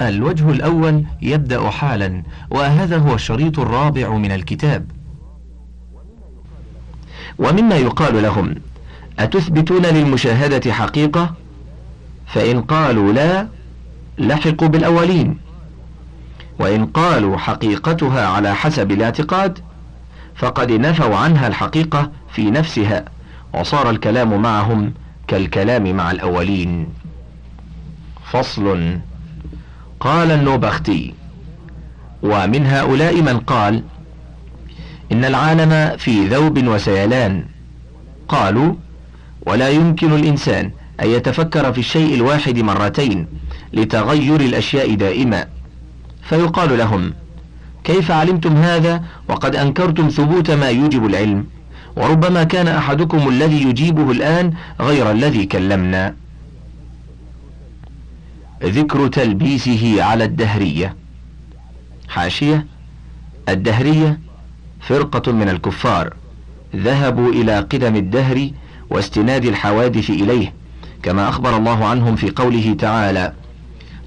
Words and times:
الوجه 0.00 0.50
الأول 0.50 1.04
يبدأ 1.22 1.70
حالا 1.70 2.22
وهذا 2.50 2.98
هو 2.98 3.14
الشريط 3.14 3.58
الرابع 3.58 4.08
من 4.16 4.32
الكتاب. 4.32 4.90
ومما 7.38 7.76
يقال 7.76 8.22
لهم 8.22 8.54
أتثبتون 9.18 9.82
للمشاهدة 9.82 10.72
حقيقة؟ 10.72 11.34
فإن 12.26 12.62
قالوا 12.62 13.12
لا 13.12 13.48
لحقوا 14.18 14.68
بالأولين. 14.68 15.38
وإن 16.58 16.86
قالوا 16.86 17.36
حقيقتها 17.38 18.26
على 18.26 18.54
حسب 18.54 18.92
الاعتقاد 18.92 19.58
فقد 20.34 20.72
نفوا 20.72 21.16
عنها 21.16 21.46
الحقيقة 21.46 22.10
في 22.32 22.50
نفسها 22.50 23.04
وصار 23.54 23.90
الكلام 23.90 24.42
معهم 24.42 24.94
كالكلام 25.28 25.96
مع 25.96 26.10
الأولين. 26.10 26.88
فصل 28.32 28.98
قال 30.00 30.30
النوبختي 30.30 31.14
ومن 32.22 32.66
هؤلاء 32.66 33.22
من 33.22 33.38
قال 33.38 33.82
إن 35.12 35.24
العالم 35.24 35.96
في 35.96 36.26
ذوب 36.26 36.66
وسيلان. 36.66 37.44
قالوا 38.28 38.74
ولا 39.46 39.68
يمكن 39.68 40.12
الإنسان 40.12 40.70
أن 41.00 41.08
يتفكر 41.08 41.72
في 41.72 41.78
الشيء 41.78 42.14
الواحد 42.14 42.58
مرتين 42.58 43.26
لتغير 43.72 44.40
الأشياء 44.40 44.94
دائما. 44.94 45.46
فيقال 46.22 46.78
لهم 46.78 47.14
كيف 47.84 48.10
علمتم 48.10 48.56
هذا 48.56 49.02
وقد 49.28 49.56
أنكرتم 49.56 50.08
ثبوت 50.08 50.50
ما 50.50 50.68
يوجب 50.70 51.06
العلم؟ 51.06 51.46
وربما 51.96 52.44
كان 52.44 52.68
أحدكم 52.68 53.28
الذي 53.28 53.62
يجيبه 53.62 54.10
الآن 54.10 54.52
غير 54.80 55.10
الذي 55.10 55.46
كلمنا. 55.46 56.14
ذكر 58.62 59.08
تلبيسه 59.08 60.02
على 60.02 60.24
الدهرية. 60.24 60.96
حاشية. 62.08 62.66
الدهرية 63.48 64.20
فرقة 64.80 65.32
من 65.32 65.48
الكفار. 65.48 66.14
ذهبوا 66.76 67.32
إلى 67.32 67.58
قدم 67.58 67.96
الدهر 67.96 68.50
واستناد 68.90 69.44
الحوادث 69.44 70.10
إليه 70.10 70.52
كما 71.02 71.28
أخبر 71.28 71.56
الله 71.56 71.84
عنهم 71.84 72.16
في 72.16 72.30
قوله 72.30 72.76
تعالى 72.78 73.32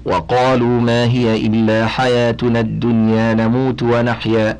وقالوا 0.04 0.80
ما 0.80 1.04
هي 1.04 1.46
إلا 1.46 1.86
حياتنا 1.86 2.60
الدنيا 2.60 3.34
نموت 3.34 3.82
ونحيا. 3.82 4.58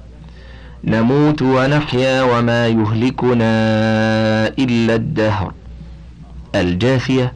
نموت 0.85 1.43
ونحيا 1.43 2.23
وما 2.23 2.67
يهلكنا 2.67 3.53
إلا 4.49 4.95
الدهر. 4.95 5.53
الجاثية 6.55 7.33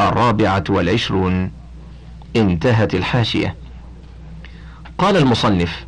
الرابعة 0.00 0.64
والعشرون. 0.68 1.57
انتهت 2.36 2.94
الحاشية. 2.94 3.54
قال 4.98 5.16
المصنف 5.16 5.84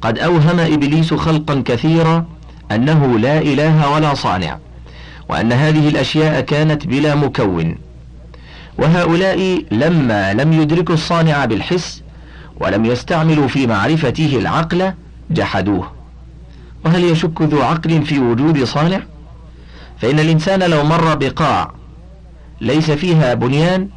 قد 0.00 0.18
أوهم 0.18 0.60
إبليس 0.60 1.14
خلقا 1.14 1.62
كثيرا 1.66 2.26
أنه 2.70 3.18
لا 3.18 3.38
إله 3.38 3.90
ولا 3.90 4.14
صانع 4.14 4.58
وأن 5.28 5.52
هذه 5.52 5.88
الأشياء 5.88 6.40
كانت 6.40 6.86
بلا 6.86 7.14
مكون. 7.14 7.78
وهؤلاء 8.78 9.64
لما 9.70 10.34
لم 10.34 10.52
يدركوا 10.52 10.94
الصانع 10.94 11.44
بالحس 11.44 12.02
ولم 12.60 12.84
يستعملوا 12.84 13.48
في 13.48 13.66
معرفته 13.66 14.38
العقل 14.38 14.92
جحدوه. 15.30 15.92
وهل 16.84 17.04
يشك 17.04 17.42
ذو 17.42 17.62
عقل 17.62 18.02
في 18.04 18.18
وجود 18.18 18.64
صانع؟ 18.64 19.00
فإن 19.98 20.20
الإنسان 20.20 20.62
لو 20.70 20.84
مر 20.84 21.14
بقاع 21.14 21.72
ليس 22.60 22.90
فيها 22.90 23.34
بنيان 23.34 23.88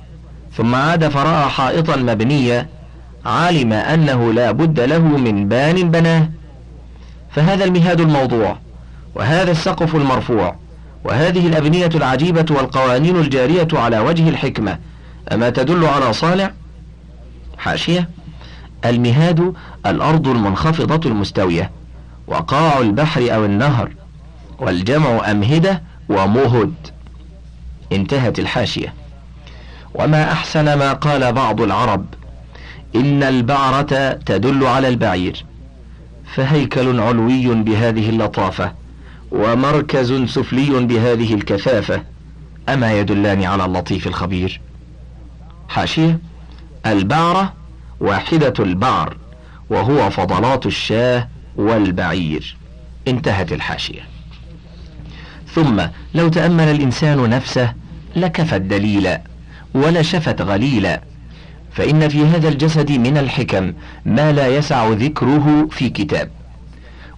ثم 0.58 0.76
عاد 0.76 1.08
فرأى 1.08 1.50
حائطا 1.50 1.96
مبنيا 1.96 2.68
علم 3.26 3.74
أنه 3.74 4.34
لا 4.34 4.52
بد 4.52 4.80
له 4.80 5.00
من 5.00 5.50
بان 5.50 5.92
بناه. 5.92 6.30
فهذا 7.32 7.64
المهاد 7.64 8.02
الموضوع 8.02 8.58
وهذا 9.16 9.52
السقف 9.52 9.96
المرفوع 9.96 10.56
وهذه 11.04 11.48
الأبنية 11.48 11.90
العجيبة 11.96 12.46
والقوانين 12.50 13.16
الجارية 13.16 13.68
على 13.74 14.00
وجه 14.00 14.30
الحكمة. 14.30 14.78
أما 15.32 15.50
تدل 15.50 15.86
على 15.86 16.14
صانع؟ 16.14 16.52
حاشية. 17.58 18.10
المهاد 18.86 19.54
الأرض 19.86 20.28
المنخفضة 20.28 21.10
المستوية 21.10 21.72
وقاع 22.28 22.80
البحر 22.80 23.36
أو 23.36 23.46
النهر 23.46 23.92
والجمع 24.60 25.32
أمهدة 25.32 25.82
ومهد. 26.10 26.74
انتهت 27.92 28.40
الحاشية. 28.40 28.94
وما 29.94 30.31
أحسن 30.31 30.74
ما 30.74 30.94
قال 30.94 31.34
بعض 31.34 31.62
العرب 31.62 32.06
إن 32.96 33.24
البعرة 33.24 34.13
تدل 34.25 34.66
على 34.66 34.88
البعير 34.88 35.46
فهيكل 36.35 37.00
علوي 37.00 37.56
بهذه 37.56 38.09
اللطافة 38.09 38.74
ومركز 39.31 40.13
سفلي 40.13 40.85
بهذه 40.85 41.34
الكثافة 41.34 42.03
أما 42.69 42.94
يدلان 43.00 43.44
على 43.44 43.66
اللطيف 43.66 44.07
الخبير. 44.07 44.62
حاشية 45.69 46.19
البعرة 46.85 47.53
واحدة 48.00 48.53
البعر 48.59 49.18
وهو 49.69 50.09
فضلات 50.09 50.66
الشاه 50.66 51.28
والبعير. 51.56 52.58
انتهت 53.08 53.52
الحاشية. 53.52 54.02
ثم 55.53 55.81
لو 56.16 56.28
تأمل 56.28 56.63
الإنسان 56.63 57.29
نفسه 57.29 57.73
لكفت 58.16 58.62
دليلا 58.62 59.22
ولشفت 59.74 60.42
غليلا. 60.42 61.02
فإن 61.72 62.09
في 62.09 62.26
هذا 62.26 62.50
الجسد 62.50 62.92
من 62.92 63.18
الحكم 63.18 63.74
ما 64.06 64.32
لا 64.32 64.48
يسع 64.48 64.90
ذكره 64.90 65.68
في 65.72 65.90
كتاب. 65.90 66.30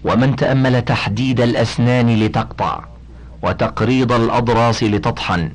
ومن 0.03 0.35
تأمل 0.35 0.81
تحديد 0.81 1.41
الأسنان 1.41 2.19
لتقطع 2.19 2.83
وتقريض 3.41 4.11
الأضراس 4.11 4.83
لتطحن 4.83 5.51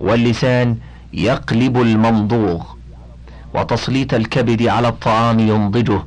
واللسان 0.00 0.76
يقلب 1.12 1.80
الممضوغ 1.80 2.64
وتسليط 3.54 4.14
الكبد 4.14 4.62
على 4.62 4.88
الطعام 4.88 5.40
ينضجه 5.40 6.02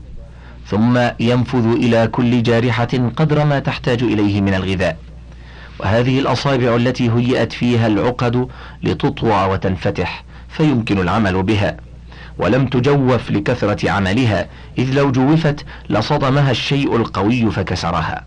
ثم 0.67 0.99
ينفذ 1.19 1.65
إلى 1.65 2.07
كل 2.07 2.43
جارحة 2.43 3.09
قدر 3.15 3.45
ما 3.45 3.59
تحتاج 3.59 4.03
إليه 4.03 4.41
من 4.41 4.53
الغذاء. 4.53 4.97
وهذه 5.81 6.19
الأصابع 6.19 6.75
التي 6.75 7.09
هيئت 7.09 7.53
فيها 7.53 7.87
العقد 7.87 8.47
لتطوى 8.83 9.45
وتنفتح 9.45 10.23
فيمكن 10.49 10.99
العمل 10.99 11.43
بها. 11.43 11.77
ولم 12.37 12.67
تجوف 12.67 13.31
لكثرة 13.31 13.89
عملها 13.91 14.47
إذ 14.77 14.93
لو 14.93 15.11
جوفت 15.11 15.65
لصدمها 15.89 16.51
الشيء 16.51 16.95
القوي 16.95 17.51
فكسرها. 17.51 18.25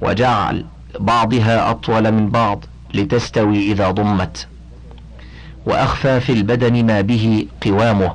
وجعل 0.00 0.64
بعضها 1.00 1.70
أطول 1.70 2.12
من 2.12 2.30
بعض 2.30 2.64
لتستوي 2.94 3.72
إذا 3.72 3.90
ضمت. 3.90 4.46
وأخفى 5.66 6.20
في 6.20 6.32
البدن 6.32 6.86
ما 6.86 7.00
به 7.00 7.46
قوامه 7.62 8.14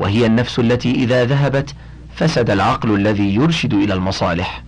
وهي 0.00 0.26
النفس 0.26 0.58
التي 0.58 0.90
إذا 0.90 1.24
ذهبت 1.24 1.74
فسد 2.16 2.50
العقل 2.50 2.94
الذي 2.94 3.34
يرشد 3.34 3.74
إلى 3.74 3.94
المصالح. 3.94 4.62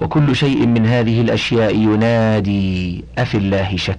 وكل 0.00 0.36
شيء 0.36 0.66
من 0.66 0.86
هذه 0.86 1.20
الأشياء 1.20 1.76
ينادي 1.76 3.04
أفي 3.18 3.36
الله 3.38 3.76
شك؟ 3.76 3.98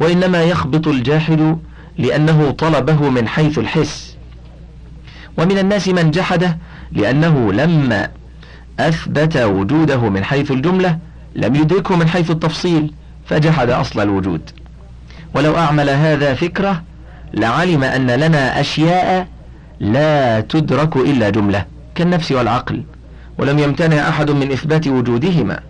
وإنما 0.00 0.42
يخبط 0.42 0.88
الجاحد 0.88 1.58
لأنه 1.98 2.50
طلبه 2.50 3.10
من 3.10 3.28
حيث 3.28 3.58
الحس. 3.58 4.16
ومن 5.38 5.58
الناس 5.58 5.88
من 5.88 6.10
جحده 6.10 6.58
لأنه 6.92 7.52
لما 7.52 8.08
أثبت 8.80 9.36
وجوده 9.36 10.08
من 10.08 10.24
حيث 10.24 10.50
الجملة 10.50 10.98
لم 11.34 11.54
يدركه 11.54 11.96
من 11.96 12.08
حيث 12.08 12.30
التفصيل 12.30 12.92
فجحد 13.26 13.70
أصل 13.70 14.00
الوجود. 14.00 14.50
ولو 15.34 15.56
أعمل 15.58 15.90
هذا 15.90 16.34
فكرة 16.34 16.82
لعلم 17.34 17.84
أن 17.84 18.10
لنا 18.10 18.60
أشياء 18.60 19.28
لا 19.80 20.40
تدرك 20.40 20.96
إلا 20.96 21.30
جملة 21.30 21.64
كالنفس 21.94 22.32
والعقل. 22.32 22.82
ولم 23.38 23.58
يمتنع 23.58 24.08
أحد 24.08 24.30
من 24.30 24.52
إثبات 24.52 24.86
وجودهما. 24.86 25.60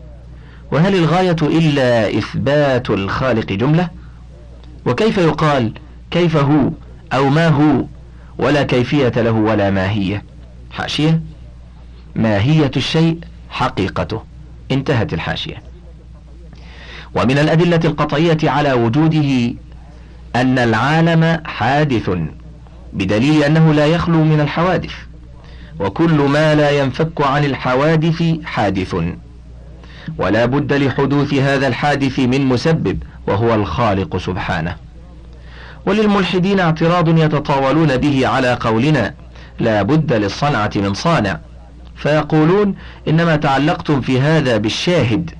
وهل 0.72 0.94
الغاية 0.94 1.36
إلا 1.42 2.18
إثبات 2.18 2.90
الخالق 2.90 3.52
جملة؟ 3.52 3.88
وكيف 4.86 5.18
يقال 5.18 5.72
كيف 6.10 6.36
هو 6.36 6.70
أو 7.12 7.28
ما 7.28 7.48
هو 7.48 7.84
ولا 8.38 8.62
كيفية 8.62 9.12
له 9.16 9.32
ولا 9.32 9.70
ماهية 9.70 10.22
حاشية. 10.70 11.20
ماهية 12.16 12.70
الشيء 12.76 13.18
حقيقته. 13.50 14.22
انتهت 14.70 15.12
الحاشية. 15.12 15.62
ومن 17.14 17.38
الأدلة 17.38 17.80
القطعية 17.84 18.38
على 18.44 18.72
وجوده 18.72 19.54
أن 20.36 20.58
العالم 20.58 21.40
حادث 21.44 22.10
بدليل 22.92 23.42
أنه 23.42 23.74
لا 23.74 23.86
يخلو 23.86 24.24
من 24.24 24.40
الحوادث. 24.40 24.92
وكل 25.80 26.14
ما 26.14 26.54
لا 26.54 26.70
ينفك 26.70 27.20
عن 27.20 27.44
الحوادث 27.44 28.22
حادث. 28.44 28.96
ولا 30.18 30.46
بد 30.46 30.72
لحدوث 30.72 31.34
هذا 31.34 31.66
الحادث 31.66 32.18
من 32.18 32.46
مسبب 32.46 33.02
وهو 33.26 33.54
الخالق 33.54 34.16
سبحانه. 34.16 34.76
وللملحدين 35.86 36.60
اعتراض 36.60 37.18
يتطاولون 37.18 37.96
به 37.96 38.26
على 38.26 38.54
قولنا 38.54 39.14
لا 39.60 39.82
بد 39.82 40.12
للصنعة 40.12 40.70
من 40.76 40.94
صانع. 40.94 41.38
فيقولون 41.96 42.74
إنما 43.08 43.36
تعلقتم 43.36 44.00
في 44.00 44.20
هذا 44.20 44.56
بالشاهد. 44.56 45.30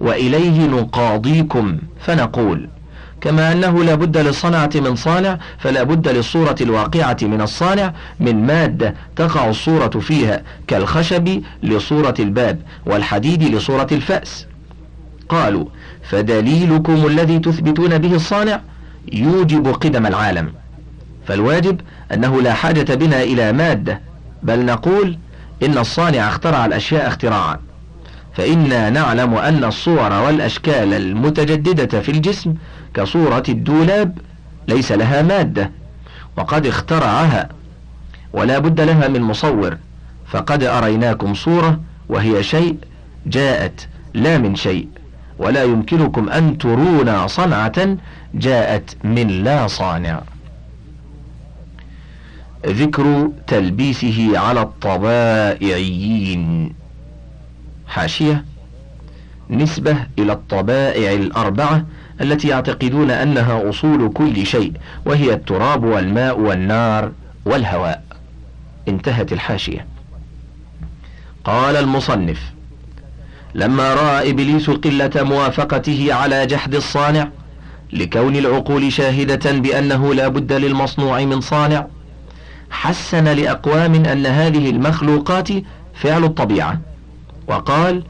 وإليه 0.00 0.66
نقاضيكم 0.66 1.78
فنقول 2.00 2.68
كما 3.22 3.52
أنه 3.52 3.84
لا 3.84 3.94
بد 3.94 4.18
للصنعة 4.18 4.70
من 4.74 4.96
صانع 4.96 5.38
فلا 5.58 5.82
بد 5.82 6.08
للصورة 6.08 6.56
الواقعة 6.60 7.16
من 7.22 7.40
الصانع 7.40 7.92
من 8.20 8.46
مادة 8.46 8.94
تقع 9.16 9.50
الصورة 9.50 9.88
فيها 10.00 10.42
كالخشب 10.66 11.42
لصورة 11.62 12.14
الباب 12.18 12.60
والحديد 12.86 13.42
لصورة 13.42 13.86
الفأس. 13.92 14.46
قالوا 15.28 15.64
فدليلكم 16.02 17.06
الذي 17.06 17.38
تثبتون 17.38 17.98
به 17.98 18.14
الصانع؟ 18.14 18.60
يوجب 19.12 19.72
قدم 19.72 20.06
العالم. 20.06 20.52
فالواجب 21.26 21.80
أنه 22.12 22.42
لا 22.42 22.54
حاجة 22.54 22.94
بنا 22.94 23.22
إلى 23.22 23.52
مادة 23.52 24.00
بل 24.42 24.64
نقول 24.64 25.18
إن 25.62 25.78
الصانع 25.78 26.28
اخترع 26.28 26.66
الأشياء 26.66 27.08
اختراعا. 27.08 27.58
فإنا 28.34 28.90
نعلم 28.90 29.34
أن 29.34 29.64
الصور 29.64 30.12
والأشكال 30.12 30.94
المتجددة 30.94 32.00
في 32.00 32.08
الجسم 32.08 32.54
كصورة 32.94 33.42
الدولاب 33.48 34.18
ليس 34.68 34.92
لها 34.92 35.22
مادة 35.22 35.70
وقد 36.36 36.66
اخترعها 36.66 37.48
ولا 38.32 38.58
بد 38.58 38.80
لها 38.80 39.08
من 39.08 39.22
مصور 39.22 39.76
فقد 40.26 40.64
أريناكم 40.64 41.34
صورة 41.34 41.80
وهي 42.08 42.42
شيء 42.42 42.76
جاءت 43.26 43.88
لا 44.14 44.38
من 44.38 44.56
شيء 44.56 44.88
ولا 45.38 45.64
يمكنكم 45.64 46.28
أن 46.28 46.58
ترونا 46.58 47.26
صنعة 47.26 47.96
جاءت 48.34 48.96
من 49.04 49.28
لا 49.28 49.66
صانع. 49.66 50.22
ذكر 52.66 53.30
تلبيسه 53.46 54.38
على 54.38 54.62
الطبائعيين. 54.62 56.42
حاشية 57.92 58.44
نسبة 59.50 59.96
إلى 60.18 60.32
الطبائع 60.32 61.12
الأربعة 61.12 61.84
التي 62.20 62.48
يعتقدون 62.48 63.10
أنها 63.10 63.70
أصول 63.70 64.12
كل 64.12 64.46
شيء 64.46 64.72
وهي 65.06 65.32
التراب 65.32 65.84
والماء 65.84 66.40
والنار 66.40 67.12
والهواء. 67.44 68.04
انتهت 68.88 69.32
الحاشية. 69.32 69.86
قال 71.44 71.76
المصنف 71.76 72.40
لما 73.54 73.94
رأى 73.94 74.30
إبليس 74.30 74.70
قلة 74.70 75.10
موافقته 75.16 76.14
على 76.14 76.46
جحد 76.46 76.74
الصانع 76.74 77.28
لكون 77.92 78.36
العقول 78.36 78.92
شاهدة 78.92 79.52
بأنه 79.52 80.14
لا 80.14 80.28
بد 80.28 80.52
للمصنوع 80.52 81.24
من 81.24 81.40
صانع 81.40 81.86
حسن 82.70 83.24
لأقوام 83.24 83.94
أن 83.94 84.26
هذه 84.26 84.70
المخلوقات 84.70 85.48
فعل 85.94 86.24
الطبيعة. 86.24 86.80
وقال 87.48 88.04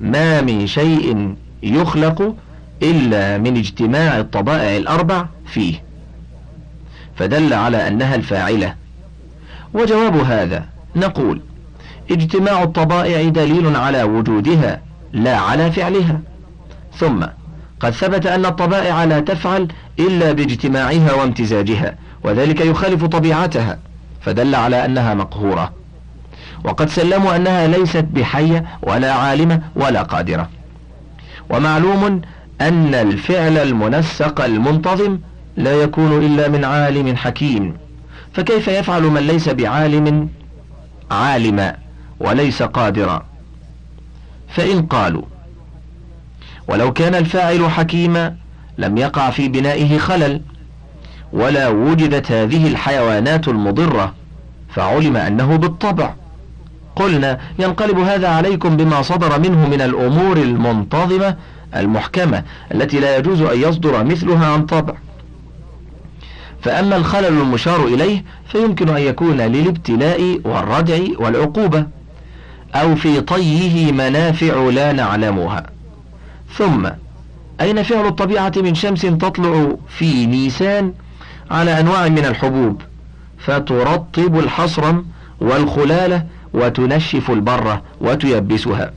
ما 0.00 0.40
من 0.40 0.66
شيء 0.66 1.34
يخلق 1.62 2.34
إلا 2.82 3.38
من 3.38 3.56
اجتماع 3.56 4.18
الطبائع 4.18 4.76
الأربع 4.76 5.26
فيه. 5.46 5.82
فدل 7.16 7.54
على 7.54 7.88
أنها 7.88 8.14
الفاعلة. 8.14 8.74
وجواب 9.74 10.16
هذا 10.16 10.64
نقول 10.96 11.40
اجتماع 12.10 12.62
الطبائع 12.62 13.28
دليل 13.28 13.76
على 13.76 14.02
وجودها 14.02 14.80
لا 15.12 15.36
على 15.36 15.72
فعلها. 15.72 16.20
ثم 16.96 17.24
قد 17.80 17.90
ثبت 17.90 18.26
أن 18.26 18.46
الطبائع 18.46 19.04
لا 19.04 19.20
تفعل 19.20 19.68
إلا 19.98 20.32
باجتماعها 20.32 21.14
وامتزاجها 21.14 21.94
وذلك 22.24 22.60
يخالف 22.60 23.04
طبيعتها. 23.04 23.78
فدل 24.20 24.54
على 24.54 24.84
أنها 24.84 25.14
مقهورة. 25.14 25.77
وقد 26.64 26.90
سلموا 26.90 27.36
أنها 27.36 27.66
ليست 27.66 28.06
بحية 28.12 28.64
ولا 28.82 29.12
عالمة 29.12 29.60
ولا 29.76 30.02
قادرة. 30.02 30.48
ومعلوم 31.50 32.20
أن 32.60 32.94
الفعل 32.94 33.58
المنسق 33.58 34.44
المنتظم 34.44 35.18
لا 35.56 35.72
يكون 35.72 36.24
إلا 36.24 36.48
من 36.48 36.64
عالم 36.64 37.16
حكيم. 37.16 37.76
فكيف 38.32 38.68
يفعل 38.68 39.02
من 39.02 39.20
ليس 39.20 39.48
بعالم 39.48 40.28
عالما 41.10 41.76
وليس 42.20 42.62
قادرا؟ 42.62 43.24
فإن 44.48 44.82
قالوا 44.82 45.22
ولو 46.68 46.92
كان 46.92 47.14
الفاعل 47.14 47.70
حكيما 47.70 48.36
لم 48.78 48.96
يقع 48.98 49.30
في 49.30 49.48
بنائه 49.48 49.98
خلل 49.98 50.40
ولا 51.32 51.68
وجدت 51.68 52.32
هذه 52.32 52.66
الحيوانات 52.68 53.48
المضرة 53.48 54.14
فعلم 54.74 55.16
أنه 55.16 55.56
بالطبع 55.56 56.14
قلنا 56.98 57.38
ينقلب 57.58 57.98
هذا 57.98 58.28
عليكم 58.28 58.76
بما 58.76 59.02
صدر 59.02 59.38
منه 59.38 59.68
من 59.68 59.80
الأمور 59.80 60.36
المنتظمة 60.36 61.36
المحكمة 61.76 62.42
التي 62.74 63.00
لا 63.00 63.16
يجوز 63.16 63.42
أن 63.42 63.60
يصدر 63.60 64.04
مثلها 64.04 64.46
عن 64.46 64.66
طبع. 64.66 64.94
فأما 66.62 66.96
الخلل 66.96 67.26
المشار 67.26 67.84
إليه 67.84 68.24
فيمكن 68.48 68.88
أن 68.88 69.02
يكون 69.02 69.36
للابتلاء 69.36 70.40
والردع 70.44 70.98
والعقوبة 71.18 71.86
أو 72.74 72.94
في 72.94 73.20
طيه 73.20 73.92
منافع 73.92 74.54
لا 74.72 74.92
نعلمها. 74.92 75.66
ثم 76.56 76.88
أين 77.60 77.82
فعل 77.82 78.06
الطبيعة 78.06 78.52
من 78.56 78.74
شمس 78.74 79.02
تطلع 79.02 79.76
في 79.88 80.26
نيسان 80.26 80.92
على 81.50 81.80
أنواع 81.80 82.08
من 82.08 82.24
الحبوب؟ 82.24 82.82
فترطب 83.38 84.38
الحصرم 84.38 85.06
والخلالة 85.40 86.24
وتنشف 86.54 87.30
البرة 87.30 87.82
وتيبسها. 88.00 88.92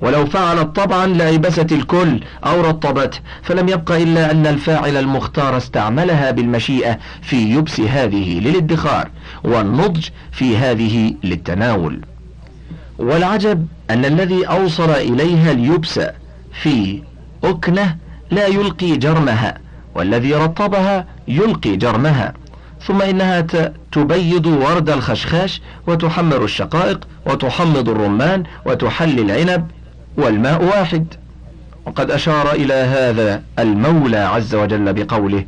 ولو 0.00 0.26
فعلت 0.26 0.76
طبعا 0.76 1.06
لأيبست 1.06 1.72
الكل 1.72 2.20
أو 2.44 2.60
رطبته 2.60 3.18
فلم 3.42 3.68
يبق 3.68 3.92
إلا 3.92 4.30
أن 4.30 4.46
الفاعل 4.46 4.96
المختار 4.96 5.56
استعملها 5.56 6.30
بالمشيئة 6.30 6.98
في 7.22 7.36
يبس 7.36 7.80
هذه 7.80 8.40
للادخار 8.40 9.10
والنضج 9.44 10.08
في 10.32 10.56
هذه 10.56 11.14
للتناول. 11.24 12.00
والعجب 12.98 13.66
أن 13.90 14.04
الذي 14.04 14.44
أوصل 14.44 14.90
إليها 14.90 15.50
اليبس 15.50 16.00
في 16.62 17.02
أكنة 17.44 17.96
لا 18.30 18.46
يلقي 18.46 18.96
جرمها 18.96 19.58
والذي 19.94 20.34
رطبها 20.34 21.06
يلقي 21.28 21.76
جرمها. 21.76 22.34
ثم 22.86 23.02
إنها 23.02 23.46
تبيض 23.92 24.46
ورد 24.46 24.90
الخشخاش 24.90 25.62
وتحمر 25.86 26.44
الشقائق 26.44 27.08
وتحمض 27.26 27.88
الرمان 27.88 28.44
وتحلي 28.66 29.22
العنب 29.22 29.70
والماء 30.16 30.64
واحد. 30.64 31.06
وقد 31.86 32.10
أشار 32.10 32.52
إلى 32.52 32.74
هذا 32.74 33.42
المولى 33.58 34.16
عز 34.16 34.54
وجل 34.54 34.92
بقوله 34.92 35.44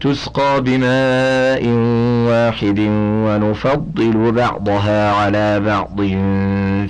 تسقى 0.00 0.60
بماء 0.60 1.68
واحد 2.28 2.78
ونفضل 3.26 4.32
بعضها 4.32 5.12
على 5.12 5.60
بعض 5.60 5.96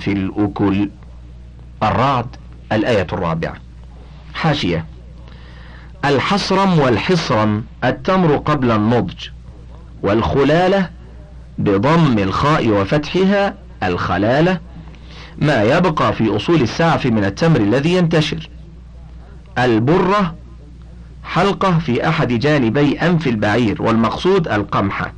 في 0.01 0.07
الأكل. 0.07 0.89
الرعد 1.83 2.25
الآية 2.71 3.07
الرابعة. 3.13 3.53
حاشية. 4.33 4.85
الحصرم 6.05 6.79
والحصرم 6.79 7.63
التمر 7.83 8.37
قبل 8.37 8.71
النضج 8.71 9.27
والخلالة 10.01 10.89
بضم 11.57 12.19
الخاء 12.19 12.67
وفتحها 12.69 13.53
الخلالة 13.83 14.59
ما 15.37 15.63
يبقى 15.63 16.13
في 16.13 16.35
أصول 16.35 16.61
السعف 16.61 17.05
من 17.05 17.23
التمر 17.25 17.59
الذي 17.59 17.93
ينتشر. 17.93 18.49
البرة 19.57 20.35
حلقة 21.23 21.79
في 21.79 22.07
أحد 22.09 22.33
جانبي 22.33 22.99
أنف 22.99 23.27
البعير 23.27 23.81
والمقصود 23.81 24.47
القمحة. 24.47 25.13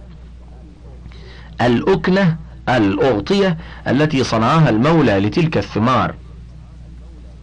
الأكنة 1.61 2.37
الأغطية 2.69 3.57
التي 3.87 4.23
صنعها 4.23 4.69
المولى 4.69 5.19
لتلك 5.19 5.57
الثمار. 5.57 6.15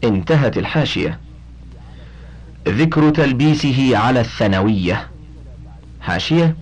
انتهت 0.04 0.58
الحاشية. 0.58 1.25
ذكر 2.68 3.10
تلبيسه 3.10 3.98
على 3.98 4.20
الثانوية. 4.20 5.08
حاشية 6.00 6.56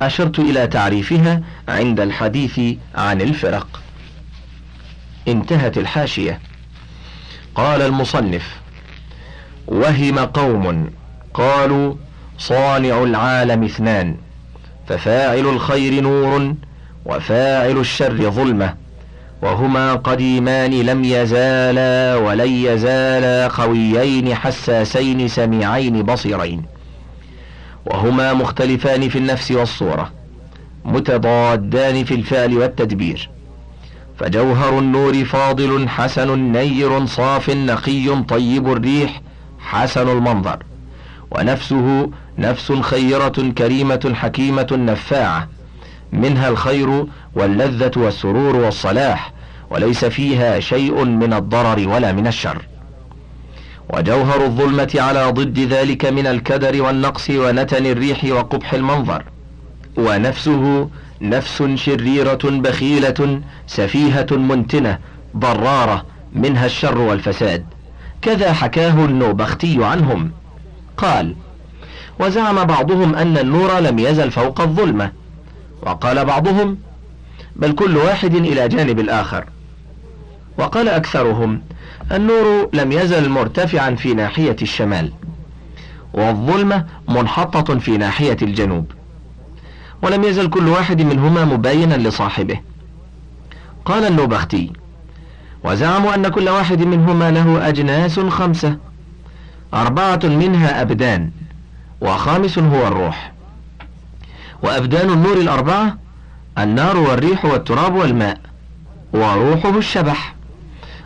أشرت 0.00 0.38
إلى 0.38 0.66
تعريفها 0.66 1.42
عند 1.68 2.00
الحديث 2.00 2.60
عن 2.94 3.20
الفرق. 3.20 3.82
انتهت 5.28 5.78
الحاشية. 5.78 6.40
قال 7.54 7.82
المصنف 7.82 8.56
وهم 9.66 10.18
قوم 10.18 10.90
قالوا 11.34 11.94
صانع 12.38 13.02
العالم 13.02 13.64
اثنان 13.64 14.16
ففاعل 14.88 15.46
الخير 15.46 16.02
نور 16.02 16.54
وفاعل 17.04 17.78
الشر 17.78 18.30
ظلمة. 18.30 18.74
وهما 19.42 19.94
قديمان 19.94 20.70
لم 20.70 21.04
يزالا 21.04 22.16
ولن 22.16 22.50
يزالا 22.50 23.48
قويين 23.48 24.34
حساسين 24.34 25.28
سميعين 25.28 26.02
بصيرين. 26.02 26.62
وهما 27.86 28.34
مختلفان 28.34 29.08
في 29.08 29.18
النفس 29.18 29.50
والصورة 29.50 30.12
متضادان 30.84 32.04
في 32.04 32.14
الفعل 32.14 32.58
والتدبير. 32.58 33.30
فجوهر 34.18 34.78
النور 34.78 35.24
فاضل 35.24 35.88
حسن 35.88 36.38
نير 36.52 37.06
صاف 37.06 37.50
نقي 37.50 38.22
طيب 38.28 38.72
الريح 38.72 39.20
حسن 39.60 40.08
المنظر. 40.08 40.62
ونفسه 41.30 42.10
نفس 42.38 42.72
خيرة 42.72 43.52
كريمة 43.58 44.12
حكيمة 44.14 44.68
نفاعة. 44.72 45.48
منها 46.12 46.48
الخير 46.48 47.06
واللذة 47.34 47.90
والسرور 47.96 48.56
والصلاح 48.56 49.32
وليس 49.70 50.04
فيها 50.04 50.60
شيء 50.60 51.04
من 51.04 51.32
الضرر 51.32 51.88
ولا 51.88 52.12
من 52.12 52.26
الشر. 52.26 52.62
وجوهر 53.94 54.44
الظلمة 54.44 54.90
على 54.94 55.30
ضد 55.30 55.58
ذلك 55.58 56.04
من 56.04 56.26
الكدر 56.26 56.82
والنقص 56.82 57.30
ونتن 57.30 57.86
الريح 57.86 58.24
وقبح 58.24 58.72
المنظر. 58.74 59.24
ونفسه 59.96 60.88
نفس 61.20 61.62
شريرة 61.74 62.38
بخيلة 62.44 63.40
سفيهة 63.66 64.26
منتنة 64.30 64.98
ضرارة 65.36 66.06
منها 66.32 66.66
الشر 66.66 66.98
والفساد. 66.98 67.64
كذا 68.22 68.52
حكاه 68.52 69.04
النوبختي 69.04 69.84
عنهم. 69.84 70.30
قال 70.96 71.34
وزعم 72.20 72.64
بعضهم 72.64 73.14
أن 73.14 73.38
النور 73.38 73.78
لم 73.78 73.98
يزل 73.98 74.30
فوق 74.30 74.60
الظلمة. 74.60 75.12
وقال 75.82 76.24
بعضهم 76.24 76.78
بل 77.56 77.72
كل 77.72 77.96
واحد 77.96 78.34
إلى 78.34 78.68
جانب 78.68 79.00
الآخر. 79.00 79.44
وقال 80.58 80.88
أكثرهم 80.88 81.62
النور 82.12 82.68
لم 82.72 82.92
يزل 82.92 83.28
مرتفعا 83.28 83.94
في 83.94 84.14
ناحية 84.14 84.56
الشمال 84.62 85.12
والظلمة 86.14 86.86
منحطة 87.08 87.78
في 87.78 87.96
ناحية 87.96 88.36
الجنوب 88.42 88.92
ولم 90.02 90.24
يزل 90.24 90.50
كل 90.50 90.68
واحد 90.68 91.02
منهما 91.02 91.44
مباينا 91.44 91.94
لصاحبه. 91.94 92.60
قال 93.84 94.04
النوبختي 94.04 94.72
وزعموا 95.64 96.14
أن 96.14 96.28
كل 96.28 96.48
واحد 96.48 96.82
منهما 96.82 97.30
له 97.30 97.68
أجناس 97.68 98.20
خمسة 98.20 98.76
أربعة 99.74 100.20
منها 100.24 100.82
أبدان 100.82 101.30
وخامس 102.00 102.58
هو 102.58 102.86
الروح. 102.86 103.32
وأبدان 104.62 105.10
النور 105.10 105.36
الأربعة 105.36 105.98
النار 106.58 106.96
والريح 106.96 107.44
والتراب 107.44 107.94
والماء 107.94 108.38
وروحه 109.12 109.78
الشبح. 109.78 110.34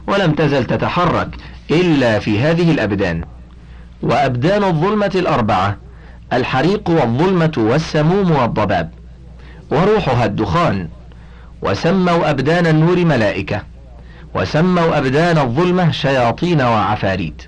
ولم 0.07 0.33
تزل 0.33 0.65
تتحرك 0.65 1.29
إلا 1.71 2.19
في 2.19 2.41
هذه 2.41 2.71
الأبدان. 2.71 3.25
وأبدان 4.03 4.65
الظلمة 4.65 5.11
الأربعة 5.15 5.77
الحريق 6.33 6.91
والظلمة 6.91 7.53
والسموم 7.57 8.31
والضباب. 8.31 8.91
وروحها 9.71 10.25
الدخان. 10.25 10.89
وسموا 11.63 12.31
أبدان 12.31 12.67
النور 12.67 13.05
ملائكة. 13.05 13.63
وسموا 14.35 14.99
أبدان 14.99 15.39
الظلمة 15.39 15.91
شياطين 15.91 16.61
وعفاريت. 16.61 17.43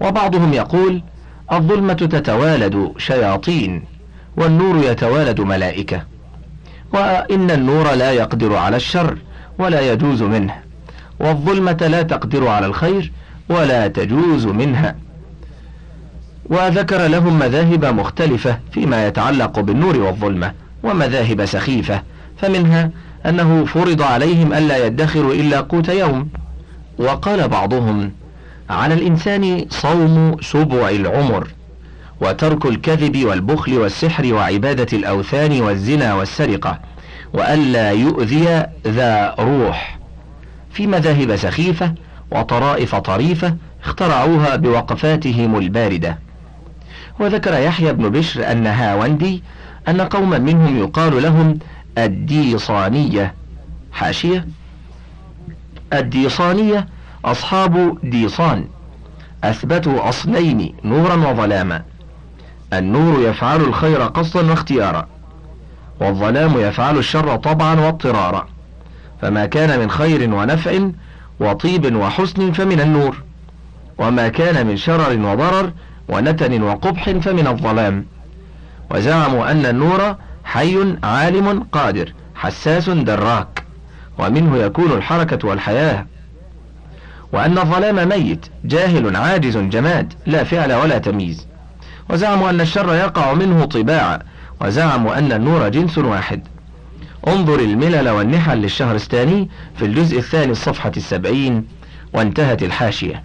وبعضهم 0.00 0.52
يقول 0.52 1.02
الظلمة 1.52 1.92
تتوالد 1.92 2.92
شياطين. 2.98 3.84
والنور 4.36 4.84
يتوالد 4.84 5.40
ملائكة. 5.40 6.02
وإن 6.92 7.50
النور 7.50 7.92
لا 7.92 8.12
يقدر 8.12 8.56
على 8.56 8.76
الشر 8.76 9.18
ولا 9.58 9.92
يجوز 9.92 10.22
منه. 10.22 10.54
والظلمة 11.20 11.88
لا 11.90 12.02
تقدر 12.02 12.48
على 12.48 12.66
الخير 12.66 13.12
ولا 13.48 13.88
تجوز 13.88 14.46
منها. 14.46 14.96
وذكر 16.46 17.06
لهم 17.06 17.38
مذاهب 17.38 17.84
مختلفة 17.84 18.58
فيما 18.72 19.06
يتعلق 19.06 19.60
بالنور 19.60 19.96
والظلمة 19.96 20.52
ومذاهب 20.82 21.44
سخيفة. 21.44 22.02
فمنها 22.38 22.90
أنه 23.26 23.64
فرض 23.64 24.02
عليهم 24.02 24.52
ألا 24.52 24.86
يدخروا 24.86 25.34
إلا 25.34 25.60
قوت 25.60 25.88
يوم. 25.88 26.28
وقال 26.98 27.48
بعضهم 27.48 28.12
على 28.70 28.94
الإنسان 28.94 29.66
صوم 29.70 30.36
سبع 30.40 30.88
العمر 30.88 31.48
وترك 32.22 32.66
الكذب 32.66 33.24
والبخل 33.24 33.78
والسحر 33.78 34.34
وعبادة 34.34 34.98
الأوثان 34.98 35.60
والزنا 35.60 36.14
والسرقة 36.14 36.80
وألا 37.32 37.90
يؤذي 37.90 38.66
ذا 38.86 39.34
روح. 39.38 39.98
في 40.70 40.86
مذاهب 40.86 41.36
سخيفة 41.36 41.94
وطرائف 42.30 42.94
طريفة 42.94 43.56
اخترعوها 43.84 44.56
بوقفاتهم 44.56 45.58
الباردة. 45.58 46.18
وذكر 47.20 47.54
يحيى 47.54 47.92
بن 47.92 48.08
بشر 48.08 48.52
أن 48.52 48.66
هاوندي 48.66 49.42
أن 49.88 50.00
قوما 50.00 50.38
منهم 50.38 50.78
يقال 50.78 51.22
لهم 51.22 51.58
الديصانية. 51.98 53.34
حاشية. 53.92 54.46
الديصانية 55.92 56.88
أصحاب 57.24 57.98
ديصان 58.02 58.64
أثبتوا 59.44 60.08
أصلين 60.08 60.74
نورا 60.84 61.14
وظلاما. 61.14 61.82
النور 62.72 63.28
يفعل 63.28 63.60
الخير 63.60 64.02
قصدا 64.02 64.50
واختيارا 64.50 65.06
والظلام 66.00 66.60
يفعل 66.60 66.98
الشر 66.98 67.36
طبعا 67.36 67.80
واضطرارا. 67.80 68.46
فما 69.22 69.46
كان 69.46 69.80
من 69.80 69.90
خير 69.90 70.34
ونفع 70.34 70.88
وطيب 71.40 71.96
وحسن 71.96 72.52
فمن 72.52 72.80
النور 72.80 73.16
وما 73.98 74.28
كان 74.28 74.66
من 74.66 74.76
شرر 74.76 75.18
وضرر 75.18 75.72
ونتن 76.08 76.62
وقبح 76.62 77.10
فمن 77.10 77.46
الظلام. 77.46 78.06
وزعموا 78.90 79.50
أن 79.50 79.66
النور 79.66 80.16
حي 80.44 80.96
عالم 81.02 81.66
قادر 81.72 82.12
حساس 82.34 82.90
دراك 82.90 83.64
ومنه 84.18 84.56
يكون 84.56 84.92
الحركة 84.92 85.48
والحياة. 85.48 86.06
وأن 87.32 87.58
الظلام 87.58 88.08
ميت 88.08 88.46
جاهل 88.64 89.16
عاجز 89.16 89.56
جماد 89.56 90.12
لا 90.26 90.44
فعل 90.44 90.72
ولا 90.72 90.98
تمييز. 90.98 91.51
وزعموا 92.10 92.50
أن 92.50 92.60
الشر 92.60 92.94
يقع 92.94 93.32
منه 93.34 93.64
طباعا 93.64 94.18
وزعموا 94.60 95.18
أن 95.18 95.32
النور 95.32 95.68
جنس 95.68 95.98
واحد. 95.98 96.42
انظر 97.28 97.60
الملل 97.60 98.08
والنحل 98.08 98.58
للشهرستاني 98.58 99.48
في 99.76 99.84
الجزء 99.84 100.18
الثاني 100.18 100.52
الصفحة 100.52 100.92
السبعين 100.96 101.64
وانتهت 102.12 102.62
الحاشية. 102.62 103.22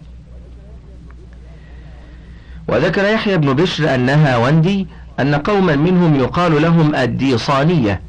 وذكر 2.68 3.06
يحيى 3.06 3.38
بن 3.38 3.54
بشر 3.54 3.96
أنها 3.96 4.38
وندي 4.38 4.88
أن 5.20 5.36
قوما 5.36 5.76
منهم 5.76 6.16
يقال 6.16 6.62
لهم 6.62 6.96
الديصانية. 6.96 8.02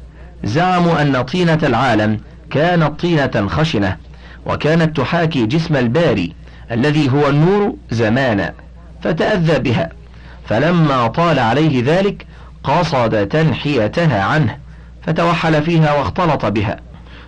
زعموا 0.43 1.01
أن 1.01 1.21
طينة 1.21 1.59
العالم 1.63 2.19
كانت 2.51 2.99
طينة 2.99 3.47
خشنة 3.47 3.97
وكانت 4.45 4.97
تحاكي 4.97 5.45
جسم 5.45 5.75
الباري 5.75 6.33
الذي 6.71 7.11
هو 7.11 7.29
النور 7.29 7.75
زمانا 7.91 8.53
فتأذى 9.03 9.59
بها. 9.59 9.98
فلما 10.49 11.07
طال 11.07 11.39
عليه 11.39 11.83
ذلك 11.85 12.25
قصد 12.63 13.27
تنحيتها 13.27 14.23
عنه 14.23 14.57
فتوحل 15.01 15.63
فيها 15.63 15.93
واختلط 15.93 16.45
بها 16.45 16.79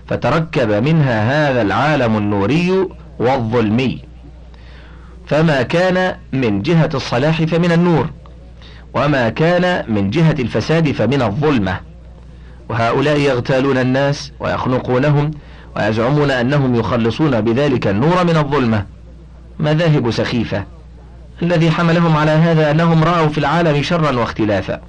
فتركب 0.08 0.72
منها 0.72 1.50
هذا 1.50 1.62
العالم 1.62 2.18
النوري 2.18 2.88
والظلمي. 3.20 4.02
فما 5.28 5.62
كان 5.62 6.16
من 6.34 6.62
جهة 6.62 6.90
الصلاح 6.94 7.44
فمن 7.44 7.72
النور 7.72 8.10
وما 8.94 9.30
كان 9.30 9.94
من 9.94 10.10
جهة 10.10 10.36
الفساد 10.40 10.92
فمن 10.92 11.22
الظلمة. 11.22 11.80
وهؤلاء 12.70 13.20
يغتالون 13.20 13.78
الناس 13.78 14.32
ويخنقونهم 14.40 15.32
ويزعمون 15.76 16.32
أنهم 16.32 16.76
يخلصون 16.76 17.42
بذلك 17.42 17.88
النور 17.88 18.24
من 18.24 18.38
الظلمة. 18.38 18.86
مذاهب 19.60 20.12
سخيفة. 20.12 20.64
الذي 21.42 21.72
حملهم 21.72 22.18
على 22.18 22.32
هذا 22.32 22.72
أنهم 22.72 23.04
رأوا 23.04 23.28
في 23.28 23.38
العالم 23.38 23.84
شرا 23.84 24.12
واختلافا. 24.20 24.82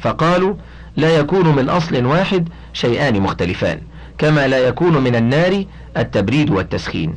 فقالوا 0.00 0.54
لا 0.96 1.16
يكون 1.16 1.56
من 1.56 1.68
أصل 1.68 2.04
واحد 2.04 2.48
شيئان 2.72 3.20
مختلفان 3.20 3.80
كما 4.18 4.48
لا 4.48 4.58
يكون 4.58 5.04
من 5.04 5.16
النار 5.16 5.64
التبريد 5.96 6.50
والتسخين. 6.50 7.14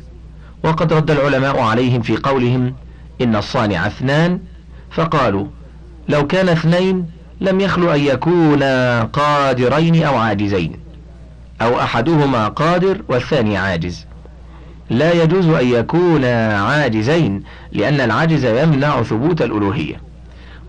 وقد 0.64 0.92
رد 0.92 1.10
العلماء 1.10 1.60
عليهم 1.60 2.02
في 2.02 2.16
قولهم 2.16 2.74
إن 3.20 3.36
الصانع 3.36 3.86
اثنان 3.86 4.40
فقالوا 4.90 5.46
لو 6.08 6.26
كان 6.26 6.48
اثنين 6.48 7.06
لم 7.40 7.60
يخلو 7.60 7.90
أن 7.90 8.00
يكونا 8.00 9.02
قادرين 9.04 10.02
أو 10.02 10.16
عاجزين 10.16 10.76
أو 11.62 11.80
أحدهما 11.80 12.48
قادر 12.48 13.02
والثاني 13.08 13.56
عاجز. 13.56 14.06
لا 14.90 15.22
يجوز 15.22 15.46
أن 15.46 15.68
يكونا 15.68 16.58
عاجزين 16.58 17.42
لأن 17.72 18.00
العجز 18.00 18.44
يمنع 18.44 19.02
ثبوت 19.02 19.42
الألوهية. 19.42 20.00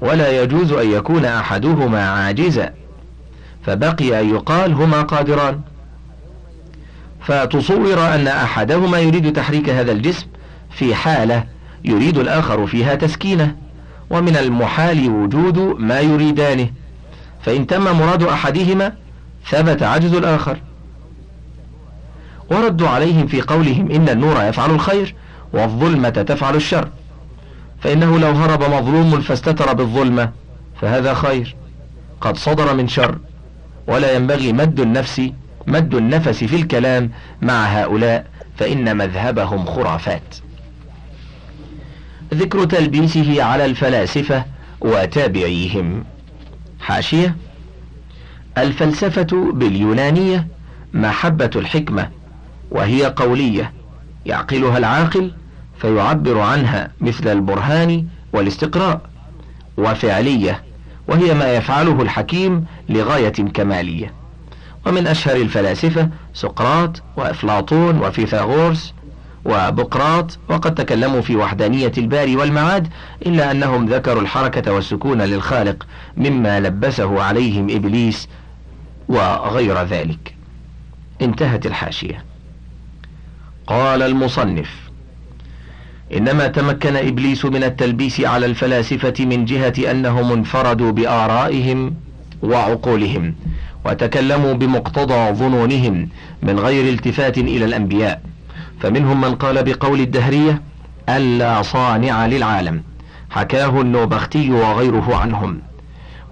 ولا 0.01 0.41
يجوز 0.41 0.71
أن 0.71 0.91
يكون 0.91 1.25
أحدهما 1.25 2.09
عاجزا. 2.09 2.73
فبقي 3.65 4.21
أن 4.21 4.29
يقال 4.29 4.73
هما 4.73 5.01
قادران. 5.01 5.61
فتصور 7.21 8.15
أن 8.15 8.27
أحدهما 8.27 8.99
يريد 8.99 9.33
تحريك 9.33 9.69
هذا 9.69 9.91
الجسم 9.91 10.27
في 10.71 10.95
حالة 10.95 11.43
يريد 11.85 12.17
الآخر 12.17 12.67
فيها 12.67 12.95
تسكينة 12.95 13.55
ومن 14.09 14.37
المحال 14.37 15.09
وجود 15.09 15.57
ما 15.79 15.99
يريدانه. 15.99 16.69
فإن 17.41 17.67
تم 17.67 17.83
مراد 17.83 18.23
أحدهما 18.23 18.93
ثبت 19.49 19.83
عجز 19.83 20.13
الآخر. 20.13 20.57
وردوا 22.51 22.89
عليهم 22.89 23.27
في 23.27 23.41
قولهم 23.41 23.91
إن 23.91 24.09
النور 24.09 24.43
يفعل 24.43 24.71
الخير 24.71 25.15
والظلمة 25.53 26.09
تفعل 26.09 26.55
الشر. 26.55 26.89
فإنه 27.81 28.19
لو 28.19 28.31
هرب 28.31 28.63
مظلوم 28.63 29.21
فاستتر 29.21 29.73
بالظلمة 29.73 30.31
فهذا 30.81 31.13
خير. 31.13 31.55
قد 32.21 32.37
صدر 32.37 32.73
من 32.73 32.87
شر. 32.87 33.17
ولا 33.87 34.15
ينبغي 34.15 34.53
مد 34.53 34.79
النفس 34.79 35.21
مد 35.67 35.95
النفس 35.95 36.43
في 36.43 36.55
الكلام 36.55 37.11
مع 37.41 37.65
هؤلاء 37.65 38.25
فإن 38.57 38.97
مذهبهم 38.97 39.65
خرافات. 39.65 40.35
ذكر 42.33 42.65
تلبيسه 42.65 43.43
على 43.43 43.65
الفلاسفة 43.65 44.45
وتابعيهم. 44.81 46.03
حاشية. 46.79 47.35
الفلسفة 48.57 49.51
باليونانية 49.53 50.47
محبة 50.93 51.49
الحكمة. 51.55 52.09
وهي 52.73 53.05
قولية 53.05 53.73
يعقلها 54.25 54.77
العاقل 54.77 55.31
فيعبر 55.81 56.39
عنها 56.39 56.91
مثل 57.01 57.27
البرهان 57.31 58.07
والاستقراء 58.33 59.01
وفعلية 59.77 60.63
وهي 61.07 61.33
ما 61.33 61.53
يفعله 61.53 62.01
الحكيم 62.01 62.65
لغاية 62.89 63.29
كمالية. 63.29 64.13
ومن 64.87 65.07
أشهر 65.07 65.35
الفلاسفة 65.35 66.09
سقراط 66.33 67.01
وأفلاطون 67.17 67.97
وفيثاغورس 67.97 68.93
وبقراط 69.45 70.39
وقد 70.49 70.75
تكلموا 70.75 71.21
في 71.21 71.35
وحدانية 71.35 71.91
الباري 71.97 72.35
والمعاد 72.35 72.87
إلا 73.25 73.51
أنهم 73.51 73.85
ذكروا 73.85 74.21
الحركة 74.21 74.73
والسكون 74.73 75.21
للخالق 75.21 75.87
مما 76.17 76.59
لبسه 76.59 77.23
عليهم 77.23 77.67
إبليس 77.69 78.27
وغير 79.09 79.83
ذلك. 79.83 80.35
انتهت 81.21 81.65
الحاشية. 81.65 82.32
قال 83.67 84.01
المصنف 84.01 84.69
إنما 86.13 86.47
تمكن 86.47 86.95
إبليس 86.95 87.45
من 87.45 87.63
التلبيس 87.63 88.21
على 88.21 88.45
الفلاسفة 88.45 89.13
من 89.19 89.45
جهة 89.45 89.91
أنهم 89.91 90.31
انفردوا 90.31 90.91
بآرائهم 90.91 91.95
وعقولهم 92.43 93.35
وتكلموا 93.85 94.53
بمقتضى 94.53 95.33
ظنونهم 95.33 96.09
من 96.43 96.59
غير 96.59 96.93
التفات 96.93 97.37
إلى 97.37 97.65
الأنبياء. 97.65 98.21
فمنهم 98.79 99.21
من 99.21 99.35
قال 99.35 99.63
بقول 99.63 99.99
الدهرية 99.99 100.61
ألا 101.09 101.61
صانع 101.61 102.25
للعالم. 102.25 102.83
حكاه 103.29 103.81
النوبختي 103.81 104.51
وغيره 104.51 105.15
عنهم. 105.15 105.61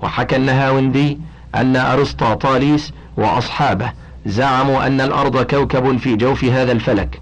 وحكى 0.01 0.35
النهاوندي 0.35 1.17
أن 1.55 1.75
أرسطاطاليس 1.75 2.93
وأصحابه 3.17 3.91
زعموا 4.25 4.87
أن 4.87 5.01
الأرض 5.01 5.43
كوكب 5.43 5.97
في 5.97 6.15
جوف 6.15 6.43
هذا 6.43 6.71
الفلك 6.71 7.21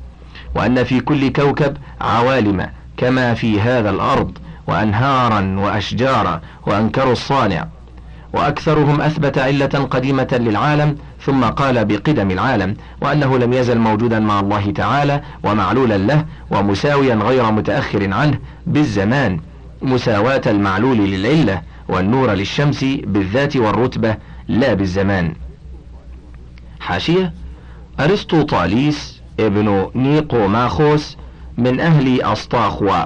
وأن 0.56 0.84
في 0.84 1.00
كل 1.00 1.32
كوكب 1.32 1.77
عوالم 2.01 2.70
كما 2.98 3.34
في 3.34 3.62
هذا 3.62 3.89
الأرض 3.89 4.38
وأنهارا 4.68 5.56
وأشجارا 5.60 6.41
وأنكروا 6.68 7.12
الصانع. 7.12 7.68
وأكثرهم 8.34 9.01
أثبت 9.01 9.38
علة 9.38 9.88
قديمة 9.91 10.27
للعالم 10.32 10.98
ثم 11.22 11.44
قال 11.44 11.86
بقدم 11.86 12.32
العالم 12.32 12.75
وأنه 13.02 13.38
لم 13.38 13.54
يزل 13.54 13.78
موجودا 13.78 14.19
مع 14.19 14.39
الله 14.39 14.71
تعالى 14.71 15.21
ومعلولا 15.43 15.97
له 15.97 16.26
ومساويا 16.52 17.15
غير 17.15 17.52
متأخر 17.52 18.13
عنه 18.13 18.39
بالزمان 18.67 19.39
مساواة 19.82 20.41
المعلول 20.47 20.97
للعلة 20.97 21.62
والنور 21.88 22.32
للشمس 22.32 22.84
بالذات 22.84 23.58
والرتبة 23.58 24.15
لا 24.47 24.73
بالزمان. 24.73 25.34
حاشية 26.89 27.34
أرسطو 27.99 28.41
طاليس 28.41 29.21
ابن 29.39 29.89
نيقو 29.95 30.47
ماخوس 30.47 31.17
من 31.58 31.80
أهل 31.80 32.21
أسطاخوا 32.21 33.06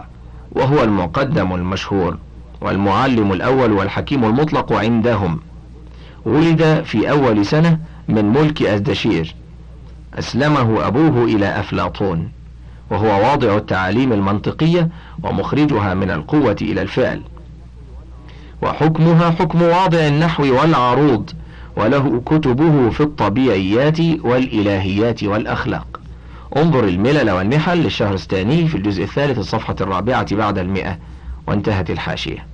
وهو 0.51 0.83
المقدم 0.83 1.53
المشهور 1.53 2.17
والمعلم 2.61 3.33
الأول 3.33 3.71
والحكيم 3.71 4.25
المطلق 4.25 4.73
عندهم. 4.73 5.39
ولد 6.25 6.83
في 6.85 7.09
أول 7.11 7.45
سنة 7.45 7.79
من 8.07 8.25
ملك 8.25 8.61
أزدشير. 8.61 9.35
أسلمه 10.19 10.87
أبوه 10.87 11.23
إلى 11.23 11.59
أفلاطون 11.59 12.31
وهو 12.91 13.07
واضع 13.07 13.57
التعاليم 13.57 14.13
المنطقية 14.13 14.89
ومخرجها 15.23 15.93
من 15.93 16.11
القوة 16.11 16.57
إلى 16.61 16.81
الفعل. 16.81 17.21
وحكمها 18.61 19.29
حكم 19.29 19.61
واضع 19.61 20.07
النحو 20.07 20.43
والعروض 20.43 21.31
وله 21.75 22.21
كتبه 22.25 22.89
في 22.89 23.01
الطبيعيات 23.01 23.99
والإلهيات 23.99 25.23
والأخلاق. 25.23 25.99
انظر 26.57 26.83
الملل 26.83 27.31
والنحل 27.31 27.77
للشهرستاني 27.77 28.67
في 28.67 28.77
الجزء 28.77 29.03
الثالث 29.03 29.39
الصفحة 29.39 29.75
الرابعة 29.81 30.35
بعد 30.35 30.57
المئة 30.57 30.97
وانتهت 31.47 31.89
الحاشية. 31.89 32.45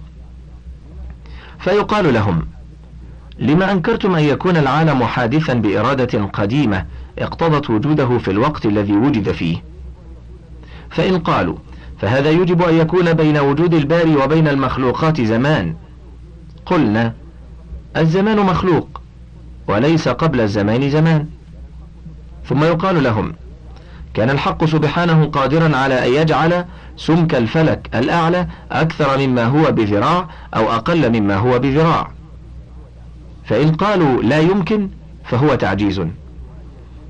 فيقال 1.60 2.14
لهم 2.14 2.46
لما 3.40 3.72
أنكرتم 3.72 4.16
أن 4.16 4.24
يكون 4.24 4.58
العالم 4.58 5.04
حادثا 5.04 5.54
بإرادة 5.54 6.26
قديمة 6.26 6.86
اقتضت 7.20 7.70
وجوده 7.70 8.18
في 8.18 8.32
الوقت 8.32 8.66
الذي 8.66 8.94
وجد 8.94 9.32
فيه. 9.32 9.64
فإن 10.90 11.20
قالوا 11.20 11.56
فهذا 12.02 12.30
يجب 12.30 12.62
أن 12.62 12.74
يكون 12.74 13.14
بين 13.14 13.38
وجود 13.38 13.74
الباري 13.74 14.16
وبين 14.16 14.48
المخلوقات 14.48 15.22
زمان. 15.22 15.76
قلنا 16.66 17.14
الزمان 17.98 18.40
مخلوق. 18.40 18.99
وليس 19.70 20.08
قبل 20.08 20.42
الزمان 20.42 20.90
زمان. 20.90 21.26
ثم 22.46 22.64
يقال 22.64 23.04
لهم 23.04 23.34
كان 24.14 24.30
الحق 24.30 24.66
سبحانه 24.66 25.26
قادرا 25.26 25.78
على 25.78 26.08
أن 26.08 26.22
يجعل 26.22 26.66
سمك 26.98 27.36
الفلك 27.36 27.90
الأعلى 27.96 28.48
أكثر 28.72 29.18
مما 29.18 29.46
هو 29.46 29.72
بذراع 29.72 30.28
أو 30.56 30.72
أقل 30.72 31.20
مما 31.20 31.36
هو 31.36 31.60
بذراع. 31.60 32.12
فإن 33.46 33.72
قالوا 33.72 34.24
لا 34.24 34.40
يمكن 34.40 34.90
فهو 35.24 35.56
تعجيز. 35.56 36.02